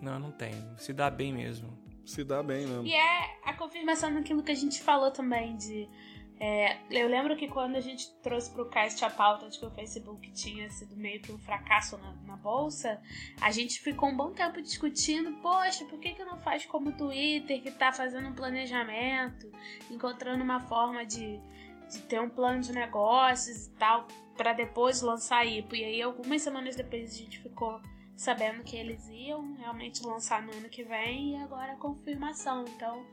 [0.00, 0.52] Não, não tem.
[0.78, 1.76] Se dá bem mesmo.
[2.06, 2.82] Se dá bem, né?
[2.84, 5.88] E é a confirmação daquilo que a gente falou também de.
[6.44, 9.70] É, eu lembro que quando a gente trouxe pro cast a pauta de que o
[9.70, 13.00] Facebook tinha sido meio que um fracasso na, na bolsa,
[13.40, 16.92] a gente ficou um bom tempo discutindo, poxa, por que, que não faz como o
[16.94, 19.52] Twitter, que tá fazendo um planejamento,
[19.88, 21.38] encontrando uma forma de,
[21.88, 25.76] de ter um plano de negócios e tal, para depois lançar IPO.
[25.76, 27.80] E aí, algumas semanas depois, a gente ficou
[28.16, 32.64] sabendo que eles iam realmente lançar no ano que vem e agora a confirmação.
[32.64, 33.06] Então,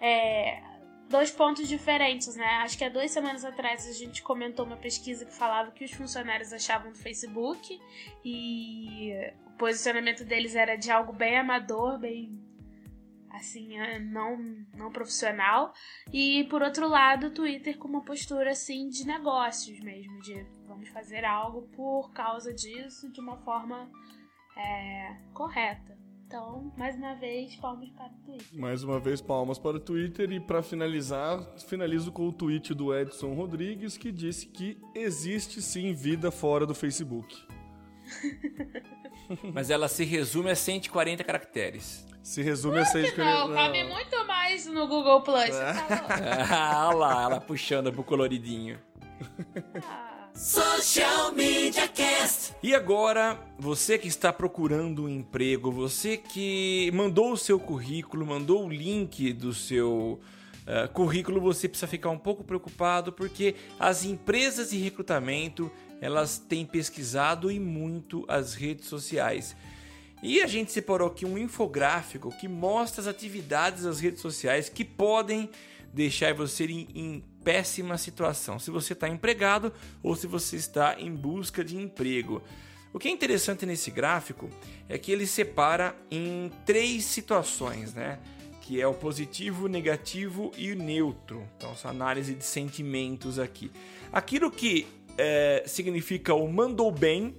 [0.00, 0.71] é,
[1.08, 2.60] dois pontos diferentes, né?
[2.62, 5.92] Acho que há duas semanas atrás a gente comentou uma pesquisa que falava que os
[5.92, 7.80] funcionários achavam do Facebook
[8.24, 9.12] e
[9.46, 12.40] o posicionamento deles era de algo bem amador, bem
[13.32, 14.38] assim, é, não,
[14.74, 15.72] não profissional.
[16.12, 20.88] E por outro lado, o Twitter com uma postura assim de negócios mesmo, de vamos
[20.90, 23.90] fazer algo por causa disso de uma forma
[24.56, 26.01] é, correta.
[26.32, 28.58] Então, mais uma vez, palmas para o Twitter.
[28.58, 30.32] Mais uma vez, palmas para o Twitter.
[30.32, 35.92] E para finalizar, finalizo com o tweet do Edson Rodrigues, que disse que existe sim
[35.92, 37.36] vida fora do Facebook.
[39.52, 42.08] Mas ela se resume a 140 caracteres.
[42.22, 45.54] Se resume a seis Não, cabe muito mais no Google Plus.
[45.54, 45.72] É.
[45.74, 46.08] Tá
[46.50, 48.80] ah, olha lá, ela puxando pro coloridinho.
[49.82, 50.11] Ah.
[50.34, 52.54] Social Media Cast.
[52.62, 58.66] E agora, você que está procurando um emprego, você que mandou o seu currículo, mandou
[58.66, 60.20] o link do seu
[60.66, 65.70] eh, currículo, você precisa ficar um pouco preocupado porque as empresas de recrutamento
[66.00, 69.54] elas têm pesquisado e muito as redes sociais.
[70.22, 74.84] E a gente separou aqui um infográfico que mostra as atividades das redes sociais que
[74.84, 75.50] podem
[75.92, 79.72] deixar você em, em péssima situação, se você está empregado
[80.02, 82.42] ou se você está em busca de emprego.
[82.92, 84.50] O que é interessante nesse gráfico
[84.88, 88.18] é que ele separa em três situações, né?
[88.60, 91.42] Que é o positivo, o negativo e o neutro.
[91.56, 93.70] Então, essa análise de sentimentos aqui.
[94.12, 94.86] Aquilo que
[95.16, 97.34] é, significa o mandou bem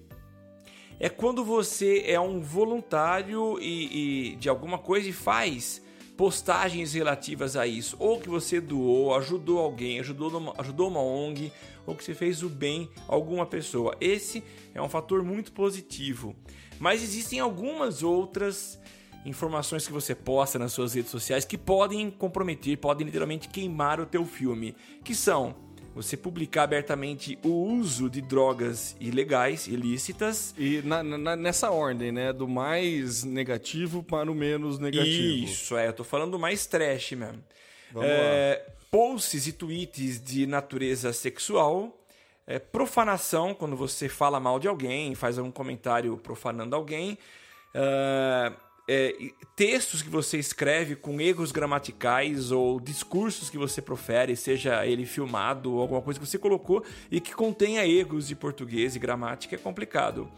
[0.99, 5.83] é quando você é um voluntário e, e de alguma coisa e faz
[6.18, 11.51] postagens relativas a isso, ou que você doou, ajudou alguém, ajudou uma, ajudou uma ONG,
[11.86, 13.95] ou que você fez o bem a alguma pessoa.
[13.99, 14.43] Esse
[14.74, 16.36] é um fator muito positivo.
[16.80, 18.80] Mas existem algumas outras
[19.26, 24.05] informações que você posta nas suas redes sociais que podem comprometer, podem literalmente queimar o
[24.05, 25.55] teu filme, que são
[25.94, 30.54] você publicar abertamente o uso de drogas ilegais, ilícitas.
[30.58, 32.34] E na, na, nessa ordem, né?
[32.34, 35.46] Do mais negativo para o menos negativo.
[35.46, 37.44] Isso, é, eu tô falando mais trash mesmo.
[37.91, 42.00] Vamos é, Posts e tweets de natureza sexual.
[42.46, 47.18] É, profanação, quando você fala mal de alguém, faz algum comentário profanando alguém.
[47.74, 48.52] É,
[48.88, 49.16] é,
[49.56, 55.74] textos que você escreve com erros gramaticais ou discursos que você profere, seja ele filmado
[55.74, 59.58] ou alguma coisa que você colocou e que contenha erros de português e gramática, é
[59.58, 60.30] complicado.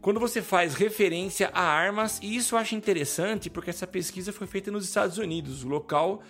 [0.00, 4.46] Quando você faz referência a armas, e isso eu acho interessante porque essa pesquisa foi
[4.46, 6.22] feita nos Estados Unidos, o local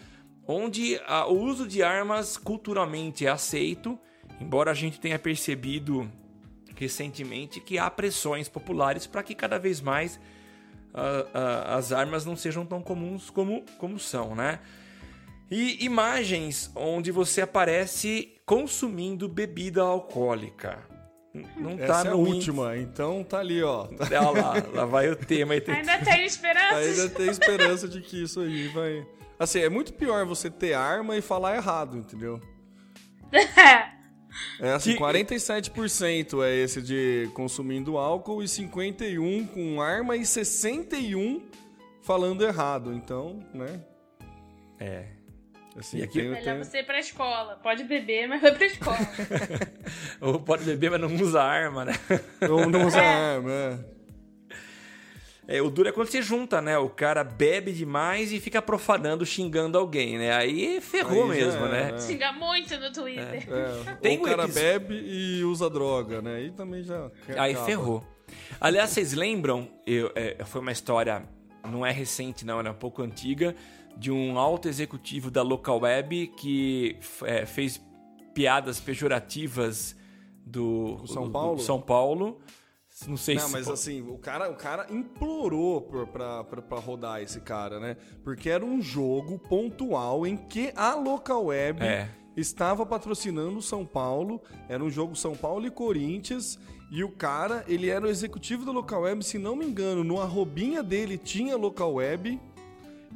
[0.46, 3.98] onde a, o uso de armas culturalmente é aceito,
[4.40, 6.10] embora a gente tenha percebido
[6.74, 10.18] recentemente que há pressões populares para que cada vez mais
[10.92, 14.60] as armas não sejam tão comuns como, como são, né?
[15.50, 20.78] E imagens onde você aparece consumindo bebida alcoólica.
[21.56, 23.88] Não tá Essa é a no última, então tá ali, ó.
[24.00, 25.54] Olha lá, lá vai o tema.
[25.54, 25.74] Aí tem...
[25.76, 26.76] Ainda tem esperança.
[26.76, 29.06] Ainda tem esperança de que isso aí vai.
[29.38, 32.40] Assim, é muito pior você ter arma e falar errado, entendeu?
[34.60, 41.42] É assim, Que- 47% é esse de consumindo álcool e 51 com arma e 61
[42.02, 42.92] falando errado.
[42.92, 43.80] Então, né?
[44.78, 45.06] É.
[45.76, 47.56] Assim, E aqui- Melhor tem- você ir pra escola.
[47.62, 48.98] Pode beber, mas vai pra escola.
[50.20, 51.92] Ou pode beber, mas não usa arma, né?
[52.48, 53.78] Ou não usa arma, é.
[55.52, 56.78] É, o duro é quando você junta, né?
[56.78, 60.32] O cara bebe demais e fica profanando, xingando alguém, né?
[60.32, 61.92] Aí ferrou Aí mesmo, é, né?
[61.92, 61.98] né?
[62.00, 63.48] Xinga muito no Twitter.
[63.50, 66.36] É, Tem ou o cara bebe e usa droga, né?
[66.36, 67.10] Aí também já.
[67.36, 67.66] Aí acaba.
[67.66, 68.04] ferrou.
[68.60, 69.68] Aliás, vocês lembram?
[69.84, 71.24] Eu, é, foi uma história,
[71.68, 73.56] não é recente, não, é um pouco antiga,
[73.96, 77.82] de um alto executivo da local web que é, fez
[78.32, 79.96] piadas pejorativas
[80.46, 81.58] do São do- do Paulo?
[81.58, 82.40] São Paulo.
[83.08, 83.52] Não sei Não, se.
[83.52, 87.96] mas assim, o cara, o cara implorou pra, pra, pra, rodar esse cara, né?
[88.22, 92.08] Porque era um jogo pontual em que a local web É.
[92.36, 94.40] estava patrocinando o São Paulo.
[94.68, 96.58] Era um jogo São Paulo e Corinthians.
[96.90, 100.20] E o cara, ele era o executivo da local web, se não me engano, no
[100.20, 102.38] arrobinha dele tinha local web.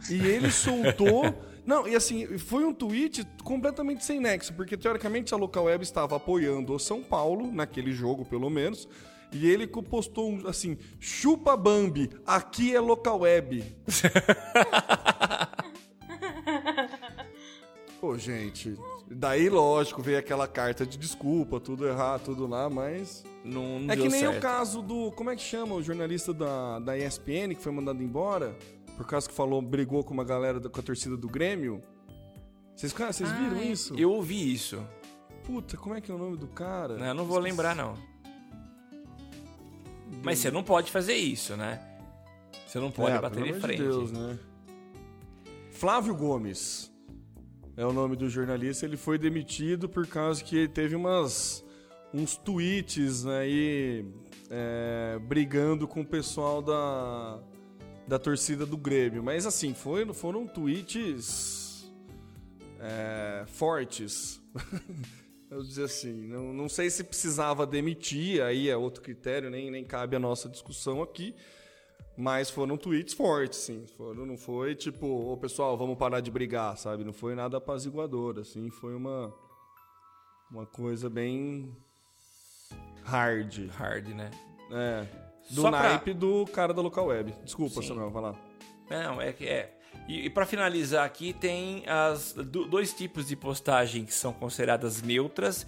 [0.08, 1.24] E ele soltou.
[1.66, 6.16] Não, e assim, foi um tweet completamente sem nexo, porque teoricamente a local web estava
[6.16, 8.86] apoiando o São Paulo, naquele jogo pelo menos,
[9.34, 13.64] e ele postou um, assim: chupa Bambi, aqui é local web.
[18.00, 18.76] Pô, gente,
[19.10, 23.24] daí lógico, veio aquela carta de desculpa, tudo errado, tudo lá, mas.
[23.44, 24.38] Não, não É que nem certo.
[24.38, 25.10] o caso do.
[25.12, 28.56] Como é que chama o jornalista da, da ESPN que foi mandado embora?
[28.96, 31.82] Por causa que falou, brigou com uma galera da- com a torcida do Grêmio?
[32.76, 33.94] Vocês, vocês viram isso?
[33.96, 34.84] Eu ouvi isso.
[35.44, 36.96] Puta, como é que é o nome do cara?
[36.96, 37.50] Não, eu não vou Esqueci.
[37.50, 37.94] lembrar, não.
[40.22, 41.80] Mas você não pode fazer isso, né?
[42.66, 43.82] Você não pode É, bater de amor frente.
[43.82, 44.38] Deus, né?
[45.70, 46.92] Flávio Gomes
[47.76, 48.86] é o nome do jornalista.
[48.86, 51.64] Ele foi demitido por causa que ele teve umas
[52.12, 54.06] uns tweets aí
[54.48, 57.40] é, brigando com o pessoal da
[58.06, 59.22] da torcida do Grêmio.
[59.22, 61.90] Mas assim, foi, foram tweets
[62.80, 64.40] é, fortes.
[65.54, 69.84] Eu dizer assim, não, não sei se precisava demitir, aí é outro critério, nem, nem
[69.84, 71.32] cabe a nossa discussão aqui.
[72.16, 73.86] Mas foram tweets fortes, sim.
[73.96, 77.04] Foram, não foi tipo, ô pessoal, vamos parar de brigar, sabe?
[77.04, 78.68] Não foi nada apaziguador, assim.
[78.68, 79.32] Foi uma,
[80.50, 81.72] uma coisa bem
[83.04, 83.68] hard.
[83.70, 84.30] Hard, né?
[84.72, 85.06] É.
[85.50, 87.32] Do Só pra- naipe do cara da local web.
[87.44, 87.88] Desculpa, Sim.
[87.88, 88.34] Samuel, vai lá.
[88.90, 89.73] Não, é que é.
[90.06, 95.00] E, e para finalizar aqui, tem as do- dois tipos de postagem que são consideradas
[95.02, 95.66] neutras,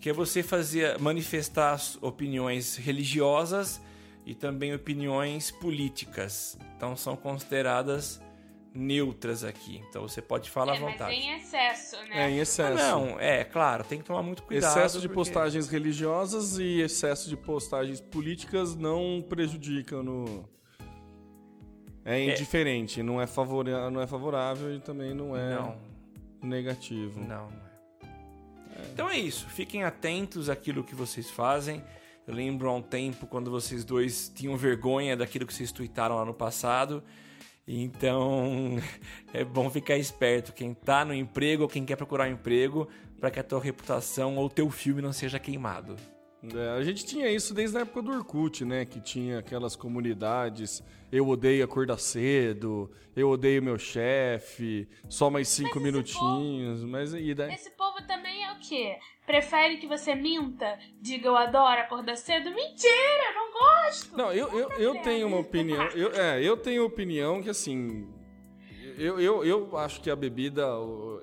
[0.00, 3.80] que é você fazer manifestar as opiniões religiosas
[4.24, 6.58] e também opiniões políticas.
[6.76, 8.20] Então são consideradas
[8.74, 9.80] neutras aqui.
[9.88, 11.14] Então você pode falar à É, mas vontade.
[11.14, 12.30] em excesso, É, né?
[12.30, 12.74] em excesso.
[12.82, 14.70] Não, é claro, tem que tomar muito cuidado.
[14.76, 20.48] excesso de porque- postagens religiosas e excesso de postagens políticas não prejudicam no.
[22.04, 23.90] É indiferente, Não, é favora...
[23.90, 25.76] não é favorável e também não é Não,
[26.42, 27.18] negativo.
[27.20, 28.86] Não, não é.
[28.92, 29.48] Então é isso.
[29.48, 31.82] Fiquem atentos àquilo que vocês fazem.
[32.26, 36.24] Eu lembro há um tempo quando vocês dois tinham vergonha daquilo que vocês tweetaram lá
[36.24, 37.02] no passado.
[37.66, 38.76] Então,
[39.32, 42.88] é bom ficar esperto quem tá no emprego ou quem quer procurar um emprego
[43.18, 45.96] para que a tua reputação ou teu filme não seja queimado.
[46.52, 48.84] É, a gente tinha isso desde a época do Orkut, né?
[48.84, 50.82] Que tinha aquelas comunidades.
[51.10, 56.84] Eu odeio acordar cedo, eu odeio meu chefe, só mais cinco Mas minutinhos.
[56.84, 57.54] Mas e daí?
[57.54, 58.98] Esse povo também é o quê?
[59.24, 60.78] Prefere que você minta?
[61.00, 62.50] Diga eu adoro acordar cedo?
[62.50, 64.16] Mentira, eu não gosto!
[64.16, 65.86] Não, eu, eu, eu tenho uma opinião.
[65.88, 68.12] Eu, é, eu tenho opinião que assim.
[68.96, 70.62] Eu, eu, eu acho que a bebida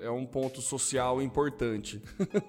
[0.00, 2.02] é um ponto social importante.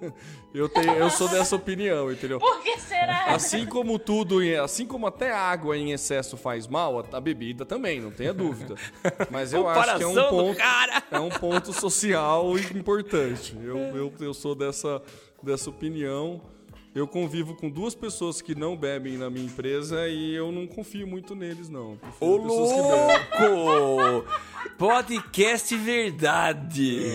[0.54, 2.40] eu, tenho, eu sou dessa opinião, entendeu?
[2.40, 3.28] Por que será?
[3.28, 8.12] Assim como tudo, assim como até água em excesso faz mal, a- bebida também, não
[8.12, 8.76] tenha dúvida.
[9.30, 10.60] Mas eu acho que é um ponto,
[11.12, 13.58] é um ponto social importante.
[13.64, 15.02] Eu, eu, eu sou dessa,
[15.42, 16.42] dessa opinião.
[16.96, 21.08] Eu convivo com duas pessoas que não bebem na minha empresa e eu não confio
[21.08, 21.98] muito neles, não.
[22.20, 24.30] Ô louco!
[24.78, 27.12] Podcast verdade!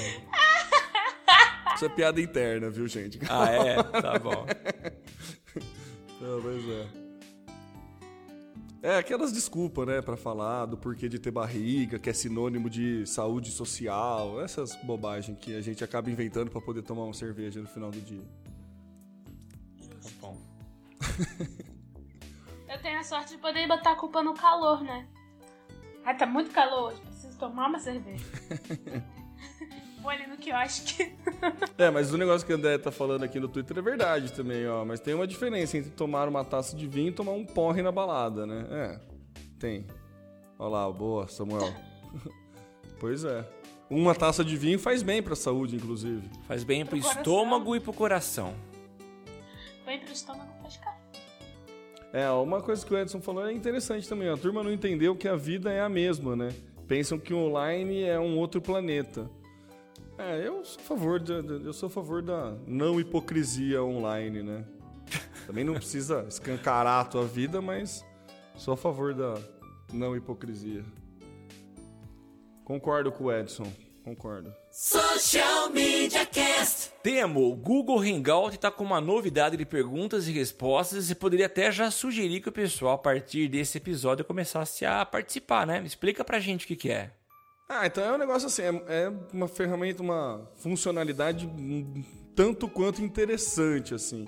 [1.76, 3.20] Isso é piada interna, viu, gente?
[3.30, 3.80] Ah, é?
[3.80, 4.44] Tá bom.
[6.20, 6.86] Não, mas é.
[8.82, 13.06] É, aquelas desculpas, né, pra falar do porquê de ter barriga, que é sinônimo de
[13.06, 17.68] saúde social, essas bobagens que a gente acaba inventando pra poder tomar uma cerveja no
[17.68, 18.24] final do dia.
[22.68, 25.06] Eu tenho a sorte de poder botar a culpa no calor, né?
[26.04, 28.24] Ah, tá muito calor hoje, preciso tomar uma cerveja.
[30.00, 31.14] Vou ali no quiosque.
[31.76, 34.66] É, mas o negócio que o André tá falando aqui no Twitter é verdade também,
[34.68, 34.84] ó.
[34.84, 37.90] Mas tem uma diferença entre tomar uma taça de vinho e tomar um porre na
[37.90, 38.66] balada, né?
[38.70, 39.00] É,
[39.58, 39.86] tem.
[40.58, 41.74] Olha lá, boa, Samuel.
[43.00, 43.44] pois é.
[43.90, 46.28] Uma taça de vinho faz bem pra saúde, inclusive.
[46.46, 48.54] Faz bem pro Pro estômago e pro coração.
[49.84, 50.57] Põe pro estômago.
[52.12, 54.28] É, uma coisa que o Edson falou é interessante também.
[54.28, 56.48] A turma não entendeu que a vida é a mesma, né?
[56.86, 59.30] Pensam que o online é um outro planeta.
[60.16, 61.32] É, eu sou a favor, de-
[61.64, 64.64] eu sou a favor da não hipocrisia online, né?
[65.46, 68.04] Também não precisa escancarar a tua vida, mas
[68.56, 69.34] sou a favor da
[69.92, 70.82] não hipocrisia.
[72.64, 73.70] Concordo com o Edson,
[74.02, 74.52] concordo.
[74.80, 76.92] Social Media Cast.
[77.02, 81.72] Temo, o Google Hangout está com uma novidade de perguntas e respostas e poderia até
[81.72, 85.82] já sugerir que o pessoal, a partir desse episódio, começasse a participar, né?
[85.84, 87.10] Explica pra gente o que, que é.
[87.68, 92.04] Ah, então é um negócio assim, é, é uma ferramenta, uma funcionalidade um
[92.36, 94.26] tanto quanto interessante, assim.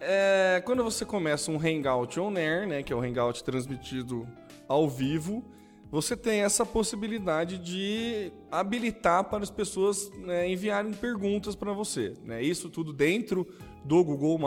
[0.00, 4.26] É, quando você começa um Hangout on Air, né, que é o Hangout transmitido
[4.66, 5.44] ao vivo,
[5.92, 12.14] você tem essa possibilidade de habilitar para as pessoas né, enviarem perguntas para você.
[12.24, 12.42] Né?
[12.42, 13.46] Isso tudo dentro
[13.84, 14.38] do Google+,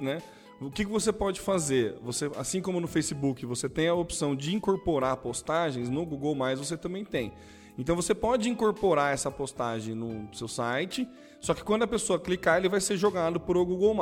[0.00, 0.20] né?
[0.60, 1.94] O que, você pode fazer?
[2.02, 6.76] Você, assim como no Facebook, você tem a opção de incorporar postagens, no Google+, você
[6.76, 7.32] também tem.
[7.78, 11.08] Então você pode incorporar essa postagem no seu site,
[11.40, 13.94] só que quando a pessoa clicar, ele vai ser jogado para o Google+.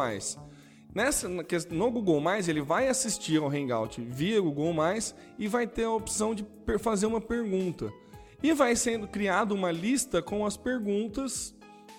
[0.94, 4.74] Nessa, no Google+, ele vai assistir ao Hangout via Google+,
[5.38, 6.46] e vai ter a opção de
[6.78, 7.92] fazer uma pergunta.
[8.42, 11.54] E vai sendo criada uma lista com as perguntas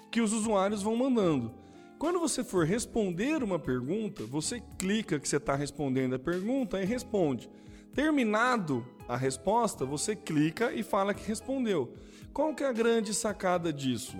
[0.10, 1.54] que os usuários vão mandando.
[2.00, 6.86] Quando você for responder uma pergunta, você clica que você está respondendo a pergunta e
[6.86, 7.50] responde.
[7.94, 11.94] Terminado a resposta, você clica e fala que respondeu.
[12.34, 14.18] Qual que é a grande sacada disso?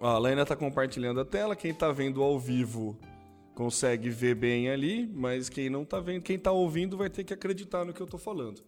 [0.00, 2.98] A Lena está compartilhando a tela, quem está vendo ao vivo
[3.54, 7.32] consegue ver bem ali, mas quem não está vendo, quem está ouvindo vai ter que
[7.32, 8.62] acreditar no que eu estou falando.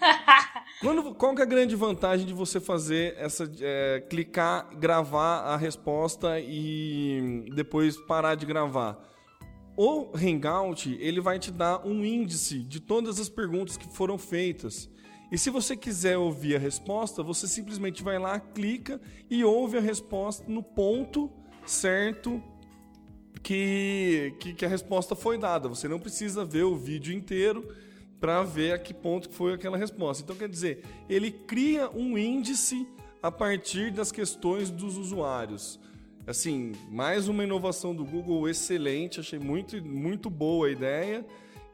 [0.80, 5.56] Quando, qual que é a grande vantagem de você fazer essa é, clicar, gravar a
[5.56, 8.98] resposta e depois parar de gravar?
[9.76, 14.90] O Hangout ele vai te dar um índice de todas as perguntas que foram feitas.
[15.30, 19.80] E se você quiser ouvir a resposta, você simplesmente vai lá, clica e ouve a
[19.80, 21.30] resposta no ponto
[21.66, 22.42] certo
[23.46, 25.68] que, que, que a resposta foi dada.
[25.68, 27.72] Você não precisa ver o vídeo inteiro
[28.18, 30.24] para ver a que ponto foi aquela resposta.
[30.24, 32.88] Então, quer dizer, ele cria um índice
[33.22, 35.78] a partir das questões dos usuários.
[36.26, 41.24] Assim, mais uma inovação do Google excelente, achei muito, muito boa a ideia.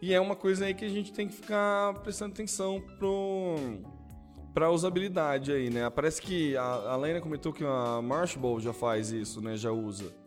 [0.03, 2.83] E é uma coisa aí que a gente tem que ficar prestando atenção
[4.53, 5.89] para a usabilidade aí, né?
[5.89, 9.57] Parece que a, a Lena comentou que a Marshall já faz isso, né?
[9.57, 10.21] Já usa.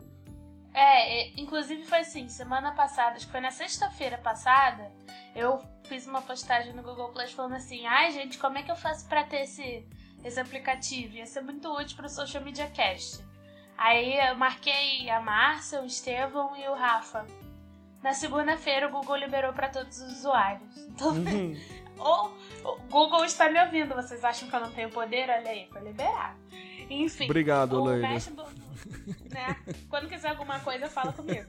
[0.76, 4.92] É, é, inclusive foi assim, semana passada, acho que foi na sexta-feira passada,
[5.34, 8.76] eu fiz uma postagem no Google Plus falando assim, ai gente, como é que eu
[8.76, 9.88] faço pra ter esse,
[10.22, 11.16] esse aplicativo?
[11.16, 13.24] Ia ser muito útil pro Social Media Cast.
[13.78, 17.26] Aí eu marquei a Márcia, o Estevão e o Rafa.
[18.02, 20.76] Na segunda-feira o Google liberou pra todos os usuários.
[20.76, 21.14] Então,
[21.98, 22.30] Ou
[22.64, 25.30] o Google está me ouvindo, vocês acham que eu não tenho poder?
[25.30, 26.36] Olha aí, foi liberado.
[26.88, 27.24] Enfim.
[27.24, 28.08] Obrigado, o Leila.
[28.08, 28.44] Mashable,
[29.30, 29.56] né?
[29.88, 31.46] Quando quiser alguma coisa, fala comigo.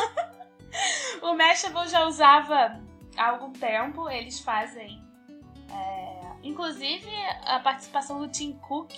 [1.22, 2.80] o Mashable já usava
[3.16, 5.02] há algum tempo, eles fazem.
[5.70, 7.08] é, inclusive
[7.44, 8.92] a participação do Tim Cook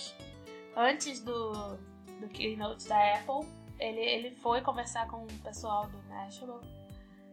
[0.75, 1.77] antes do,
[2.19, 3.47] do keynote da Apple.
[3.79, 6.65] Ele, ele foi conversar com o pessoal do Mashable.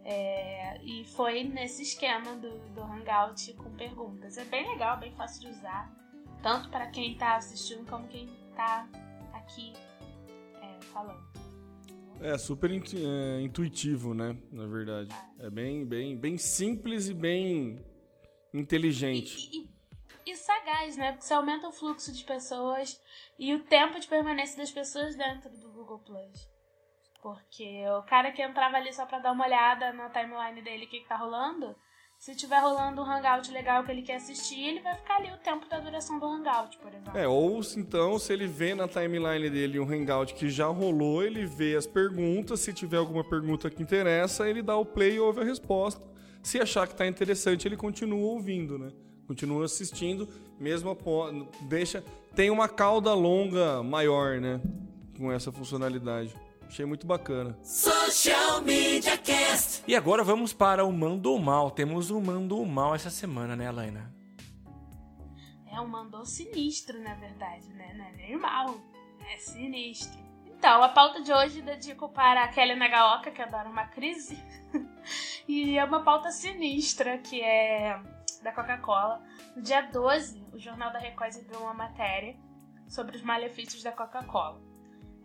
[0.05, 4.36] é, e foi nesse esquema do, do Hangout com perguntas.
[4.36, 5.90] É bem legal, bem fácil de usar.
[6.45, 8.86] Tanto para quem tá assistindo como quem tá
[9.32, 9.72] aqui
[10.61, 11.24] é, falando.
[12.20, 14.36] É super é, intuitivo, né?
[14.53, 15.09] Na verdade.
[15.38, 17.82] É bem, bem, bem simples e bem
[18.53, 19.49] inteligente.
[19.51, 19.74] E, e-
[20.26, 21.12] e sagaz, né?
[21.12, 23.01] Porque você aumenta o fluxo de pessoas
[23.38, 26.47] e o tempo de permanência das pessoas dentro do Google Plus.
[27.22, 30.88] Porque o cara que entrava ali só pra dar uma olhada na timeline dele, o
[30.90, 31.74] que, que tá rolando,
[32.25, 35.37] se tiver rolando um hangout legal que ele quer assistir, ele vai ficar ali o
[35.37, 37.18] tempo da duração do hangout, por exemplo.
[37.18, 41.45] É, ou então, se ele vê na timeline dele um hangout que já rolou, ele
[41.45, 45.43] vê as perguntas, se tiver alguma pergunta que interessa, ele dá o play e ouve
[45.43, 46.03] a resposta.
[46.43, 48.91] Se achar que tá interessante, ele continua ouvindo, né?
[49.27, 50.27] Continua assistindo,
[50.59, 51.31] mesmo após,
[51.68, 52.03] deixa
[52.35, 54.62] tem uma cauda longa maior, né,
[55.18, 56.35] com essa funcionalidade.
[56.75, 57.57] Achei muito bacana.
[57.62, 59.85] Social Media Cast.
[59.87, 61.70] E agora vamos para o Mando ou Mal.
[61.70, 64.12] Temos um Mando ou Mal essa semana, né, Alaina?
[65.70, 67.95] É um mandou sinistro, na verdade, né?
[67.97, 68.75] Não é nem mal,
[69.33, 70.18] é sinistro.
[70.47, 74.37] Então, a pauta de hoje dedico para a Kelly Nagaoka, que adora uma crise.
[75.47, 78.03] e é uma pauta sinistra, que é
[78.43, 79.22] da Coca-Cola.
[79.55, 82.37] No dia 12, o Jornal da Record exibiu uma matéria
[82.89, 84.74] sobre os malefícios da Coca-Cola.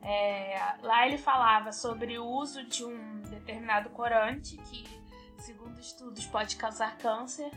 [0.02, 4.84] É, lá ele falava sobre o uso de um determinado corante que,
[5.38, 7.52] segundo estudos, pode causar câncer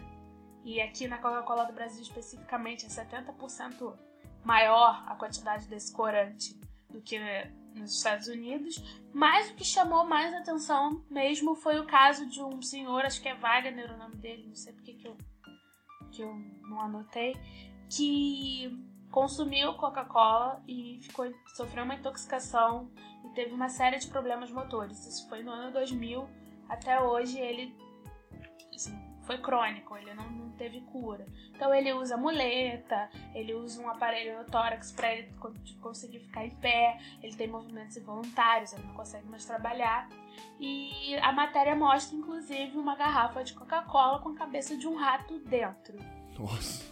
[0.65, 3.97] e aqui na Coca-Cola do Brasil especificamente é 70%
[4.45, 6.59] maior a quantidade desse corante
[6.91, 7.19] do que
[7.75, 8.83] nos Estados Unidos.
[9.13, 13.29] Mas o que chamou mais atenção mesmo foi o caso de um senhor, acho que
[13.29, 15.17] é Wagner o nome dele, não sei porque que eu,
[16.11, 17.37] que eu não anotei,
[17.89, 22.91] que consumiu Coca-Cola e ficou, sofreu uma intoxicação
[23.25, 25.07] e teve uma série de problemas motores.
[25.07, 26.29] Isso foi no ano 2000.
[26.69, 27.77] Até hoje ele
[28.75, 31.27] assim, foi crônico, ele não, não teve cura.
[31.55, 36.45] Então ele usa muleta, ele usa um aparelho no tórax para ele co- conseguir ficar
[36.47, 40.09] em pé, ele tem movimentos involuntários, ele não consegue mais trabalhar.
[40.59, 45.39] E a matéria mostra, inclusive, uma garrafa de Coca-Cola com a cabeça de um rato
[45.41, 45.99] dentro.
[46.39, 46.92] Nossa.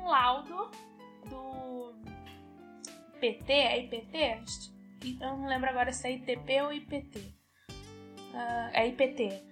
[0.00, 0.70] Um laudo
[1.28, 1.94] do
[3.20, 4.42] PT, é IPT?
[5.20, 7.34] Eu não lembro agora se é ITP ou IPT.
[8.34, 9.42] Ah, é IPT.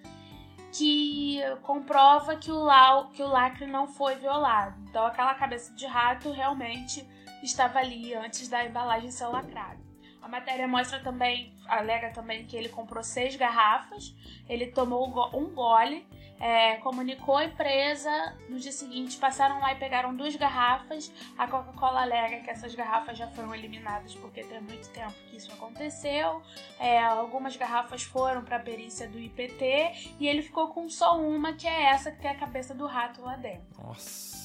[0.73, 4.81] Que comprova que o, lau, que o lacre não foi violado.
[4.89, 7.07] Então aquela cabeça de rato realmente
[7.43, 9.79] estava ali antes da embalagem ser lacrada.
[10.21, 14.15] A matéria mostra também, alega também que ele comprou seis garrafas,
[14.49, 16.07] ele tomou um gole,
[16.41, 21.13] é, comunicou à empresa, no dia seguinte passaram lá e pegaram duas garrafas.
[21.37, 25.53] A Coca-Cola alega que essas garrafas já foram eliminadas porque tem muito tempo que isso
[25.53, 26.43] aconteceu.
[26.79, 31.53] É, algumas garrafas foram para a perícia do IPT e ele ficou com só uma,
[31.53, 33.83] que é essa que tem a cabeça do rato lá dentro.
[33.83, 34.39] Nossa.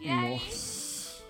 [0.00, 1.24] E aí, Nossa.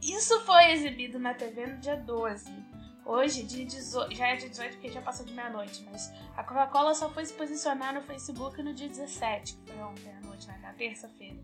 [0.00, 2.71] isso foi exibido na TV no dia 12.
[3.04, 6.94] Hoje, dia 18, já é dia 18 porque já passou de meia-noite, mas a Coca-Cola
[6.94, 10.58] só foi se posicionar no Facebook no dia 17, que foi ontem à noite, né,
[10.62, 11.42] na terça-feira.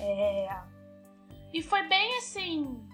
[0.00, 0.48] É...
[1.52, 2.88] E foi bem assim.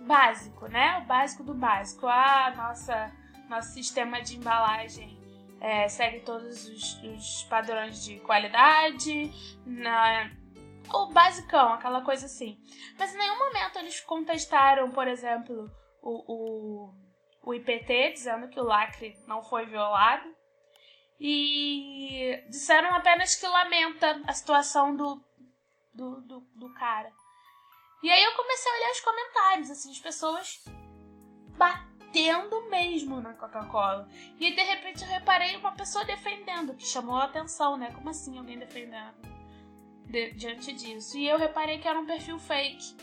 [0.00, 0.98] básico, né?
[0.98, 2.06] O básico do básico.
[2.06, 3.12] Ah, nossa,
[3.48, 5.18] nosso sistema de embalagem
[5.60, 9.32] é, segue todos os, os padrões de qualidade.
[9.64, 10.30] Na,
[10.92, 12.58] o basicão, aquela coisa assim.
[12.98, 15.70] Mas em nenhum momento eles contestaram, por exemplo,
[16.06, 16.94] o, o,
[17.42, 20.34] o IPT, dizendo que o lacre não foi violado.
[21.18, 25.20] E disseram apenas que lamenta a situação do,
[25.92, 27.10] do, do, do cara.
[28.02, 30.64] E aí eu comecei a olhar os comentários, assim, as pessoas
[31.56, 34.06] batendo mesmo na Coca-Cola.
[34.38, 37.90] E de repente eu reparei uma pessoa defendendo, que chamou a atenção, né?
[37.92, 39.16] Como assim alguém defendendo
[40.04, 41.16] de- diante disso?
[41.16, 42.94] E eu reparei que era um perfil fake.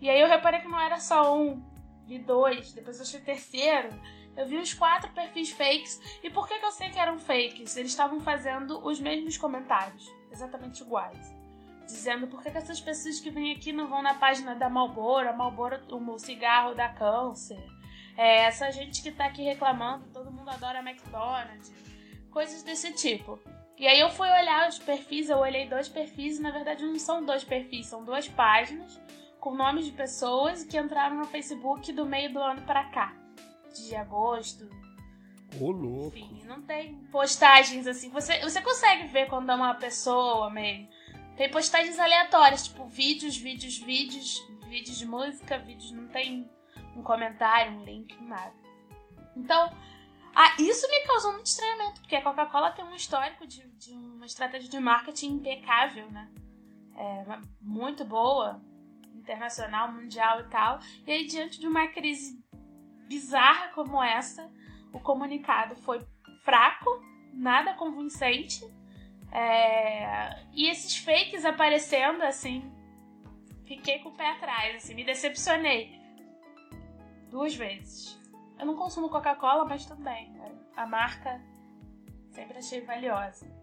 [0.00, 1.75] E aí eu reparei que não era só um,
[2.06, 3.88] vi dois, depois achei terceiro.
[4.36, 6.00] Eu vi os quatro perfis fakes.
[6.22, 7.76] E por que, que eu sei que eram fakes?
[7.76, 11.34] Eles estavam fazendo os mesmos comentários, exatamente iguais.
[11.86, 15.28] Dizendo por que, que essas pessoas que vêm aqui não vão na página da Marlboro,
[15.28, 17.62] a Marlboro, o cigarro dá câncer.
[18.16, 21.72] É, essa gente que tá aqui reclamando, todo mundo adora McDonald's.
[22.30, 23.38] Coisas desse tipo.
[23.78, 26.98] E aí eu fui olhar os perfis, eu olhei dois perfis, e na verdade não
[26.98, 29.00] são dois perfis, são duas páginas
[29.46, 33.14] com nomes de pessoas que entraram no Facebook do meio do ano pra cá.
[33.72, 34.68] De agosto,
[35.60, 36.18] Ô, louco.
[36.18, 38.10] enfim, não tem postagens assim.
[38.10, 40.88] Você, você consegue ver quando é uma pessoa meio.
[41.36, 46.50] Tem postagens aleatórias, tipo vídeos, vídeos, vídeos, vídeos de música, vídeos não tem
[46.96, 48.52] um comentário, um link, nada.
[49.36, 49.72] Então,
[50.34, 54.26] ah, isso me causou muito estranhamento, porque a Coca-Cola tem um histórico de, de uma
[54.26, 56.28] estratégia de marketing impecável, né?
[56.96, 57.24] É,
[57.60, 58.60] muito boa,
[59.26, 60.78] internacional, mundial e tal.
[61.04, 62.40] E aí, diante de uma crise
[63.08, 64.48] bizarra como essa,
[64.92, 66.06] o comunicado foi
[66.44, 66.88] fraco,
[67.32, 68.64] nada convincente.
[69.32, 72.72] é, E esses fakes aparecendo, assim,
[73.64, 75.98] fiquei com o pé atrás, assim, me decepcionei.
[77.28, 78.18] Duas vezes.
[78.58, 80.34] Eu não consumo Coca-Cola, mas tudo bem.
[80.76, 81.40] A marca
[82.30, 83.55] sempre achei valiosa.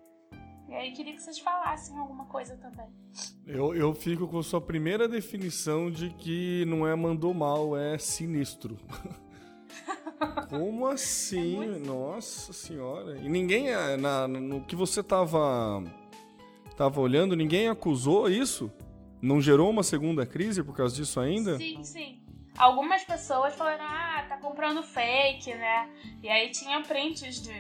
[0.74, 2.88] E aí queria que vocês falassem alguma coisa também.
[3.46, 7.96] Eu, eu fico com a sua primeira definição de que não é mandou mal, é
[8.00, 8.80] sinistro.
[10.50, 11.64] Como assim?
[11.86, 13.18] Nossa senhora.
[13.18, 15.84] E ninguém, eh, na, no que você tava,
[16.76, 18.72] tava olhando, ninguém acusou isso?
[19.22, 21.56] Não gerou uma segunda crise por causa disso ainda?
[21.60, 22.20] Sim, sim.
[22.58, 25.88] Algumas pessoas falaram, ah, tá comprando fake, né?
[26.24, 27.54] E aí tinha prints de,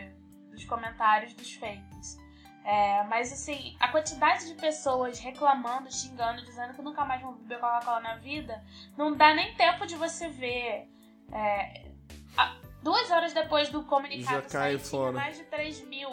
[0.49, 2.22] dos comentários dos fakes.
[2.65, 7.59] É, mas assim, a quantidade de pessoas reclamando, xingando, dizendo que nunca mais vão beber
[7.59, 8.63] Coca-Cola na vida,
[8.97, 10.89] não dá nem tempo de você ver.
[11.31, 11.91] É,
[12.37, 15.11] a- duas horas depois do comunicado sair, fora.
[15.11, 16.09] tinha mais de 3 mil.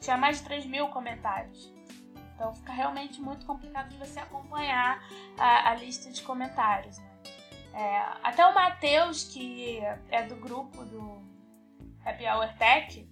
[0.00, 1.70] Tinha mais de 3 mil comentários.
[2.34, 5.02] Então fica realmente muito complicado de você acompanhar
[5.38, 6.96] a, a lista de comentários.
[6.96, 7.10] Né?
[7.74, 9.80] É, até o Matheus, que
[10.10, 11.22] é do grupo do
[12.04, 13.06] Happy Hour Tech,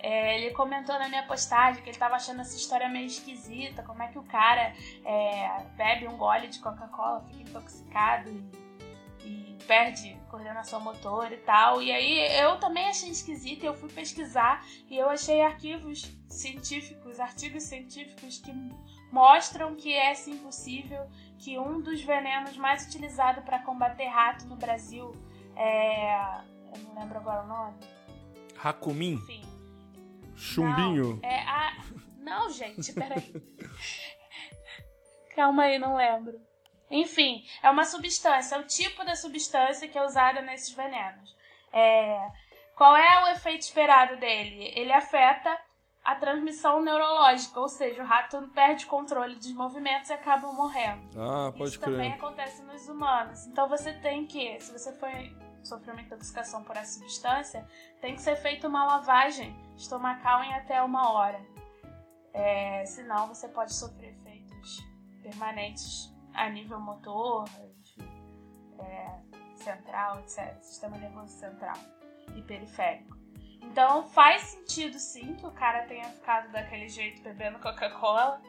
[0.00, 4.02] é, ele comentou na minha postagem que ele tava achando essa história meio esquisita, como
[4.02, 4.72] é que o cara
[5.04, 8.30] é, bebe um gole de Coca-Cola, fica intoxicado
[9.24, 11.82] e, e perde coordenação motor e tal.
[11.82, 17.18] E aí eu também achei esquisito e eu fui pesquisar e eu achei arquivos científicos,
[17.18, 18.52] artigos científicos que
[19.10, 24.56] mostram que é sim possível que um dos venenos mais utilizados para combater rato no
[24.56, 25.12] Brasil
[25.56, 26.48] é.
[26.70, 27.78] Eu não lembro agora o nome.
[28.56, 29.14] Rakumin.
[29.14, 29.47] Enfim.
[30.38, 31.20] Chumbinho.
[31.22, 31.72] Não, é a.
[32.18, 33.32] Não, gente, peraí.
[35.34, 36.38] Calma aí, não lembro.
[36.90, 41.36] Enfim, é uma substância, é o tipo da substância que é usada nesses venenos.
[41.72, 42.18] É,
[42.74, 44.72] Qual é o efeito esperado dele?
[44.74, 45.56] Ele afeta
[46.02, 51.08] a transmissão neurológica, ou seja, o rato perde controle dos movimentos e acaba morrendo.
[51.20, 52.24] Ah, pode Isso também crer.
[52.24, 53.46] acontece nos humanos.
[53.46, 55.36] Então você tem que, se você foi
[55.66, 57.66] sofrer intoxicação por essa substância,
[58.00, 61.40] tem que ser feita uma lavagem estomacal em até uma hora.
[62.32, 64.86] É, senão você pode sofrer efeitos
[65.22, 67.44] permanentes a nível motor,
[67.80, 68.08] enfim,
[68.78, 69.18] é,
[69.56, 70.56] central, etc.
[70.62, 71.76] Sistema nervoso central
[72.36, 73.16] e periférico.
[73.62, 78.40] Então faz sentido sim que o cara tenha ficado daquele jeito bebendo Coca-Cola.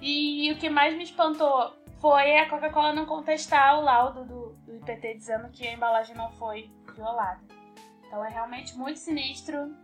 [0.00, 4.76] E o que mais me espantou foi a Coca-Cola não contestar o laudo do, do
[4.76, 7.40] IPT dizendo que a embalagem não foi violada.
[8.06, 9.74] Então é realmente muito sinistro.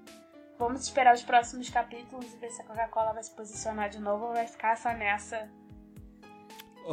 [0.58, 4.26] Vamos esperar os próximos capítulos e ver se a Coca-Cola vai se posicionar de novo
[4.26, 5.50] ou vai ficar só nessa.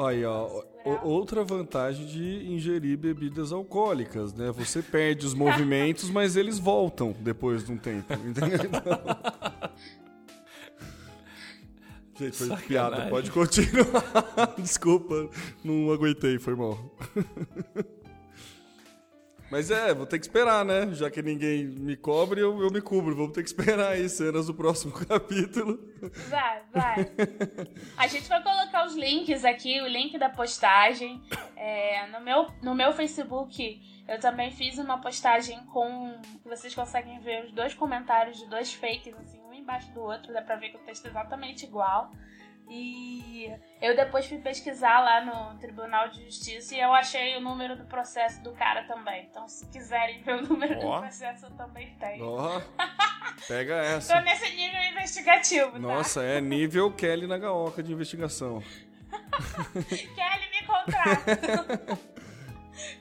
[0.06, 0.64] Aí, ó,
[1.04, 4.52] outra vantagem de ingerir bebidas alcoólicas, né?
[4.52, 8.60] Você perde os movimentos, mas eles voltam depois de um tempo, entendeu?
[12.16, 12.68] Gente, foi Sacanagem.
[12.68, 14.54] piada, pode continuar.
[14.58, 15.30] Desculpa,
[15.64, 16.78] não aguentei, foi mal.
[19.54, 20.90] Mas é, vou ter que esperar, né?
[20.94, 23.16] Já que ninguém me cobre, eu, eu me cubro.
[23.16, 25.80] Vamos ter que esperar aí cenas do próximo capítulo.
[26.28, 27.12] Vai, vai.
[27.96, 31.22] A gente vai colocar os links aqui, o link da postagem.
[31.56, 36.20] É, no, meu, no meu Facebook, eu também fiz uma postagem com.
[36.44, 40.56] vocês conseguem ver os dois comentários de dois fakes, assim, embaixo do outro, dá pra
[40.58, 42.12] ver que o texto é exatamente igual.
[42.70, 47.76] E eu depois fui pesquisar lá no Tribunal de Justiça e eu achei o número
[47.76, 49.26] do processo do cara também.
[49.30, 50.96] Então, se quiserem ver o número Ó.
[50.96, 52.26] do processo, eu também tenho.
[52.26, 52.62] Ó,
[53.48, 54.22] pega Tô essa.
[54.22, 55.80] nesse nível investigativo, tá?
[55.80, 58.64] Nossa, é nível Kelly na gaoca de investigação.
[59.90, 62.00] Kelly me contrata.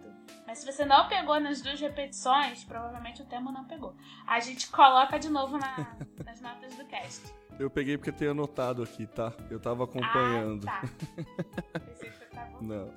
[0.52, 3.96] Mas se você não pegou nas duas repetições, provavelmente o tema não pegou.
[4.26, 5.96] A gente coloca de novo na-
[6.26, 7.22] nas notas do cast.
[7.58, 9.32] Eu peguei porque tenho anotado aqui, tá?
[9.50, 10.68] Eu tava acompanhando.
[10.68, 11.80] Ah, tá.
[11.80, 12.60] Pensei que você tava...
[12.60, 12.92] Não.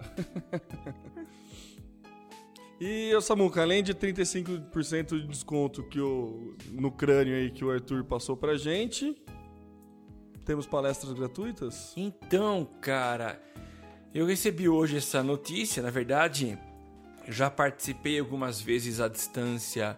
[2.78, 7.72] e, ô Samuca, além de 35% de desconto que o, no crânio aí que o
[7.72, 9.16] Arthur passou pra gente,
[10.44, 11.94] temos palestras gratuitas?
[11.96, 13.42] Então, cara,
[14.14, 16.60] eu recebi hoje essa notícia, na verdade,
[17.28, 19.98] já participei algumas vezes à distância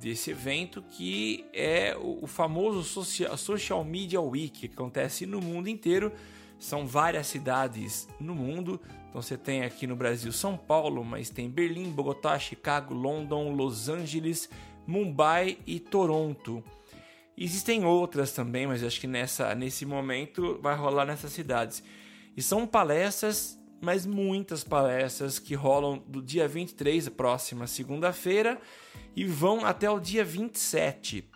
[0.00, 6.12] desse evento, que é o, famoso Social, Social Media Week, que acontece no mundo inteiro.
[6.58, 8.80] São várias cidades no mundo.
[9.08, 13.88] Então você tem aqui no Brasil São Paulo, mas tem Berlim, Bogotá, Chicago, London, Los
[13.88, 14.48] Angeles,
[14.86, 16.62] Mumbai e Toronto.
[17.36, 21.82] Existem outras também, mas acho que nessa, nesse momento vai rolar nessas cidades.
[22.36, 28.60] E são palestras, mas muitas palestras que rolam do dia 23, a próxima segunda-feira,
[29.14, 31.28] e vão até o dia 27.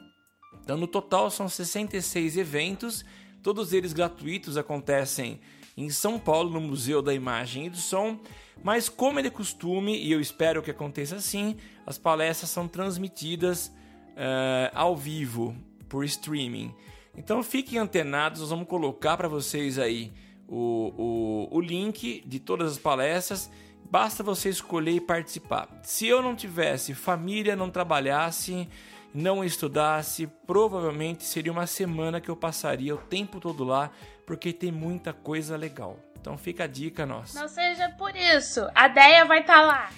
[0.63, 3.05] Então, no total, são 66 eventos,
[3.43, 5.41] todos eles gratuitos, acontecem
[5.77, 8.21] em São Paulo, no Museu da Imagem e do Som.
[8.63, 11.57] Mas, como é de costume, e eu espero que aconteça assim,
[11.87, 13.73] as palestras são transmitidas
[14.17, 15.57] eh, ao vivo,
[15.89, 16.73] por streaming.
[17.17, 20.13] Então, fiquem antenados, nós vamos colocar para vocês aí
[20.53, 23.51] o, o, o link de todas as palestras.
[23.91, 25.69] Basta você escolher e participar.
[25.83, 28.69] Se eu não tivesse família, não trabalhasse,
[29.15, 33.91] não estudasse, provavelmente seria uma semana que eu passaria o tempo todo lá,
[34.27, 35.99] porque tem muita coisa legal.
[36.21, 37.41] Então fica a dica nossa.
[37.41, 38.67] Não seja por isso.
[38.75, 39.91] A Deia vai estar lá.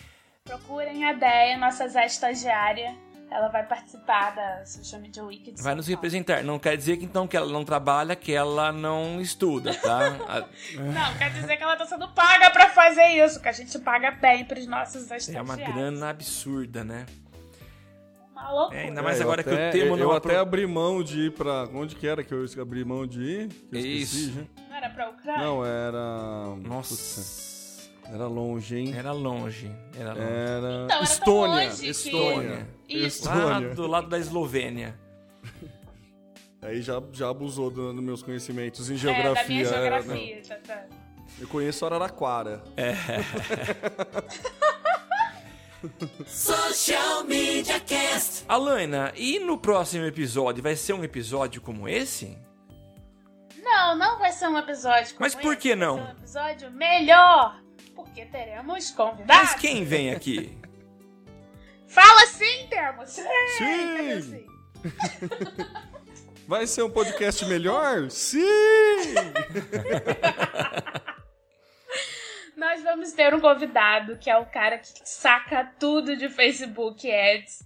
[0.44, 2.94] Procurem a Deia, nossa Zé estagiária.
[3.30, 6.44] Ela vai participar da Social Media Week de Vai nos representar.
[6.44, 10.10] Não quer dizer que então que ela não trabalha, que ela não estuda, tá?
[10.74, 14.12] Não, quer dizer que ela tá sendo paga pra fazer isso, que a gente paga
[14.12, 15.51] bem pros nossos É estagiários.
[15.51, 17.06] uma grana absurda, né?
[18.30, 18.80] Uma loucura.
[18.80, 20.66] É, ainda mais É, agora que até- o termo Eu, não eu apro- até abri
[20.66, 21.68] mão de ir pra.
[21.74, 23.48] Onde que era que eu abri mão de ir?
[23.48, 24.32] Que eu esqueci, Isso.
[24.32, 24.51] gente.
[24.68, 25.42] Não era pra Ucrânia?
[25.44, 26.55] Não, era.
[26.56, 27.90] Putz, Nossa.
[28.14, 28.94] era longe, hein?
[28.96, 29.70] Era longe.
[29.98, 30.22] Era longe.
[30.26, 30.84] Era.
[30.84, 31.64] Então, era Estônia.
[31.68, 32.68] longe que- Estônia.
[32.89, 33.28] Isso.
[33.28, 34.98] Lá do lado da Eslovênia.
[36.62, 39.35] Aí já, já abusou do- dos meus conhecimentos em É, geografia.
[39.43, 40.43] da minha é, geografia.
[40.66, 40.85] tá.
[41.39, 42.62] Eu conheço Araraquara.
[46.27, 48.44] Social Media Cast.
[48.48, 50.62] Alana, e no próximo episódio?
[50.62, 52.39] Vai ser um episódio como esse?
[53.62, 55.97] Não, não vai ser um episódio como Mas por esse, que vai não?
[55.97, 57.61] ser um episódio melhor.
[57.94, 59.51] Porque teremos convidados.
[59.51, 60.56] Mas quem vem aqui?
[61.95, 63.11] Fala sim, termos.
[63.11, 64.21] Sim.
[64.21, 64.47] Sim?
[66.45, 68.11] Vai ser um podcast melhor?
[68.11, 68.43] Sim!
[72.57, 77.65] Nós vamos ter um convidado que é o cara que saca tudo de Facebook Ads.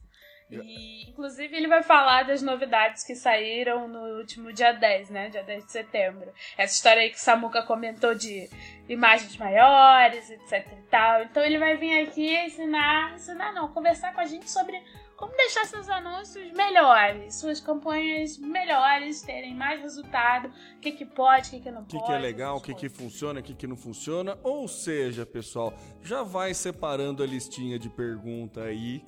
[0.50, 5.28] E, inclusive, ele vai falar das novidades que saíram no último dia 10, né?
[5.28, 6.32] Dia 10 de setembro.
[6.56, 8.48] Essa história aí que o Samuca comentou de
[8.88, 11.22] imagens maiores, etc e tal.
[11.24, 14.82] Então, ele vai vir aqui ensinar, ensinar não, conversar com a gente sobre
[15.18, 21.48] como deixar seus anúncios melhores, suas campanhas melhores, terem mais resultado, o que que pode,
[21.48, 22.06] o que que não O que, pode.
[22.06, 24.38] que é legal, o que, que funciona, o que, que não funciona.
[24.44, 25.74] Ou seja, pessoal,
[26.04, 29.04] já vai separando a listinha de pergunta aí,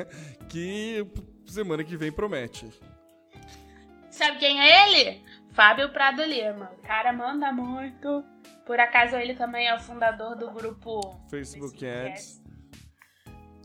[0.50, 1.02] que
[1.46, 2.70] semana que vem promete.
[4.10, 5.24] Sabe quem é ele?
[5.52, 6.72] Fábio Prado Lima.
[6.78, 8.22] O cara manda muito.
[8.66, 12.43] Por acaso ele também é o fundador do grupo Facebook Ads.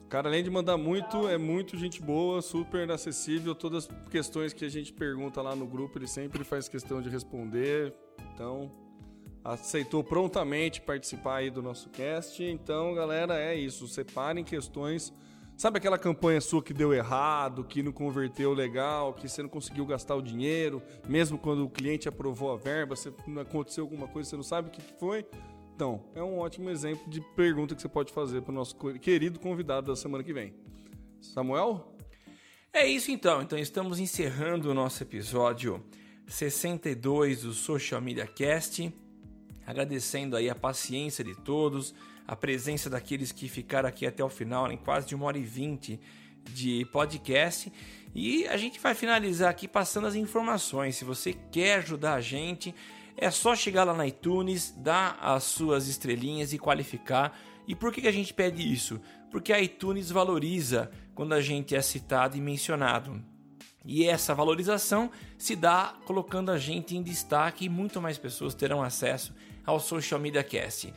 [0.09, 3.53] Cara, além de mandar muito, é muito gente boa, super acessível.
[3.53, 7.09] Todas as questões que a gente pergunta lá no grupo, ele sempre faz questão de
[7.09, 7.93] responder.
[8.33, 8.71] Então,
[9.43, 12.43] aceitou prontamente participar aí do nosso cast.
[12.43, 13.87] Então, galera, é isso.
[13.87, 15.13] Separem questões.
[15.55, 19.85] Sabe aquela campanha sua que deu errado, que não converteu legal, que você não conseguiu
[19.85, 24.37] gastar o dinheiro, mesmo quando o cliente aprovou a verba, você, aconteceu alguma coisa, você
[24.37, 25.25] não sabe o que foi?
[25.79, 29.39] Então, é um ótimo exemplo de pergunta que você pode fazer para o nosso querido
[29.39, 30.53] convidado da semana que vem.
[31.21, 31.95] Samuel?
[32.73, 33.41] É isso então.
[33.41, 35.81] Então estamos encerrando o nosso episódio
[36.27, 38.93] 62 do Social Media Cast.
[39.65, 41.95] Agradecendo aí a paciência de todos,
[42.27, 45.43] a presença daqueles que ficaram aqui até o final, em quase de uma hora e
[45.43, 45.97] vinte
[46.51, 47.71] de podcast.
[48.13, 50.97] E a gente vai finalizar aqui passando as informações.
[50.97, 52.75] Se você quer ajudar a gente,
[53.21, 57.37] é só chegar lá na iTunes, dar as suas estrelinhas e qualificar.
[57.67, 58.99] E por que, a gente pede isso?
[59.29, 63.21] Porque a iTunes valoriza quando a gente é citado e mencionado.
[63.85, 68.81] E essa valorização se dá colocando a gente em destaque e muito mais pessoas terão
[68.81, 69.33] acesso
[69.65, 70.93] ao Social Media Cast.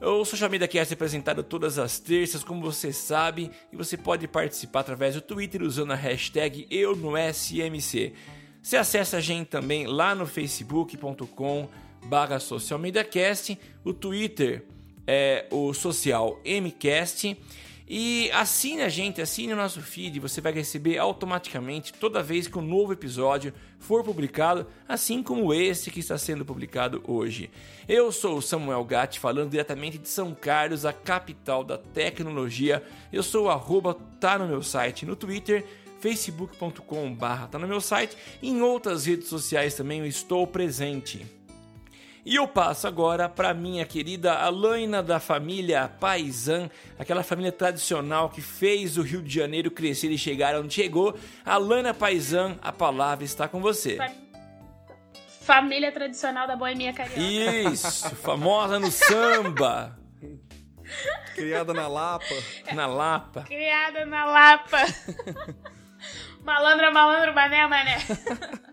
[0.00, 4.26] O Social Media Cast é apresentado todas as terças, como você sabe, e você pode
[4.26, 8.14] participar através do Twitter usando a hashtag EuNoSMC.
[8.62, 11.68] Você acessa a gente também lá no facebook.com
[12.04, 14.64] barra socialmediacast, o Twitter
[15.04, 17.36] é o social mcast
[17.88, 22.56] e assine a gente, assine o nosso feed, você vai receber automaticamente toda vez que
[22.56, 27.50] um novo episódio for publicado, assim como esse que está sendo publicado hoje.
[27.88, 32.82] Eu sou o Samuel Gatti, falando diretamente de São Carlos, a capital da tecnologia.
[33.12, 35.66] Eu sou o arroba, tá no meu site no Twitter,
[36.02, 41.24] facebook.com.br, tá no meu site, e em outras redes sociais também eu estou presente.
[42.24, 46.68] E eu passo agora para minha querida Alaina da família Paisan,
[46.98, 51.16] aquela família tradicional que fez o Rio de Janeiro crescer e chegar onde chegou.
[51.44, 53.98] Alaina Paisan, a palavra está com você.
[55.40, 57.20] Família tradicional da boemia carioca.
[57.20, 59.98] Isso, famosa no samba.
[61.34, 62.34] Criada na Lapa.
[62.72, 63.42] Na Lapa.
[63.42, 64.78] Criada na Lapa.
[66.42, 67.98] malandra, malandro, mané, mané.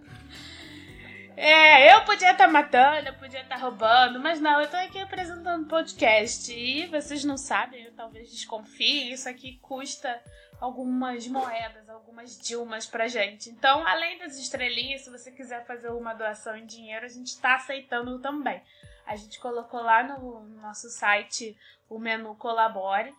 [1.41, 4.75] É, eu podia estar tá matando, eu podia estar tá roubando, mas não, eu tô
[4.75, 6.51] aqui apresentando podcast.
[6.51, 10.21] E vocês não sabem, eu talvez desconfiem, isso aqui custa
[10.59, 13.49] algumas moedas, algumas dilmas pra gente.
[13.49, 17.55] Então, além das estrelinhas, se você quiser fazer uma doação em dinheiro, a gente tá
[17.55, 18.61] aceitando também.
[19.05, 23.13] A gente colocou lá no nosso site o menu Colabore,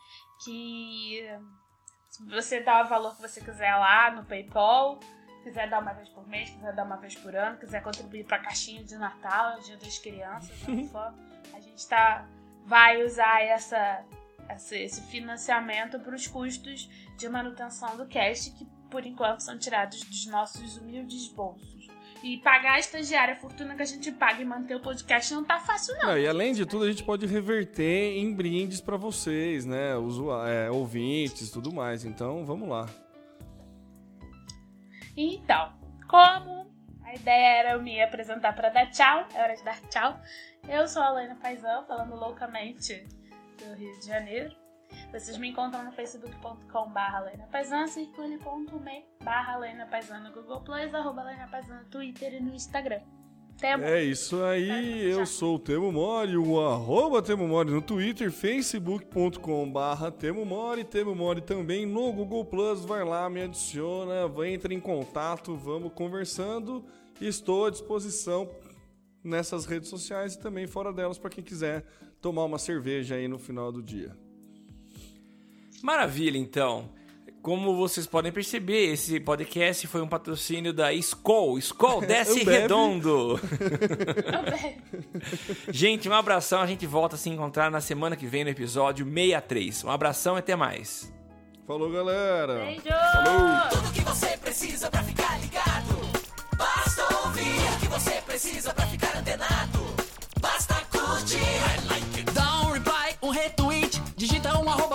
[0.44, 1.26] que
[2.28, 4.98] você dá o valor que você quiser lá no PayPal
[5.42, 8.36] quiser dar uma vez por mês, quiser dar uma vez por ano, quiser contribuir para
[8.36, 10.56] a caixinha de Natal, Dia das Crianças,
[10.90, 11.14] só,
[11.54, 12.26] a gente tá,
[12.64, 14.04] vai usar essa,
[14.48, 20.02] essa esse financiamento para os custos de manutenção do cast, que por enquanto são tirados
[20.04, 21.79] dos nossos humildes bolsos.
[22.22, 25.42] E pagar a estagiária, a fortuna que a gente paga e manter o podcast não
[25.42, 26.08] tá fácil, não.
[26.08, 29.96] não e além de tudo, a gente pode reverter em brindes para vocês, né?
[29.96, 32.04] Usuários, é, ouvintes e tudo mais.
[32.04, 32.86] Então, vamos lá.
[35.16, 35.72] Então,
[36.08, 36.70] como
[37.02, 40.20] a ideia era eu me apresentar para dar tchau, é hora de dar tchau.
[40.68, 43.06] Eu sou a Helena Paisão, falando loucamente
[43.58, 44.54] do Rio de Janeiro.
[45.12, 51.22] Vocês me encontram no facebook.com barra Paisan, circule.me barra Lena Paisan no Google Plus, arroba
[51.22, 53.00] Lena Paisan no Twitter e no Instagram.
[53.60, 53.84] Temo.
[53.84, 59.70] É isso aí, eu sou o Temo Mori, o arroba Temo Mori no Twitter, facebook.com
[59.70, 64.72] barra Temo Mori, Temo Mori também no Google Plus, vai lá, me adiciona, vai, entra
[64.72, 66.82] em contato, vamos conversando,
[67.20, 68.48] estou à disposição
[69.22, 71.84] nessas redes sociais e também fora delas para quem quiser
[72.18, 74.16] tomar uma cerveja aí no final do dia.
[75.82, 76.88] Maravilha, então.
[77.42, 81.58] Como vocês podem perceber, esse podcast foi um patrocínio da Skol.
[81.58, 83.40] Skol, desce redondo!
[85.72, 86.60] gente, um abração.
[86.60, 89.84] A gente volta a se encontrar na semana que vem no episódio 63.
[89.84, 91.10] Um abração e até mais.
[91.66, 92.56] Falou, galera!
[92.56, 92.82] Beijo!
[93.12, 93.68] Falou!
[93.70, 96.10] Tudo que você precisa pra ficar ligado.
[96.58, 98.86] Basta ouvir o que você precisa pra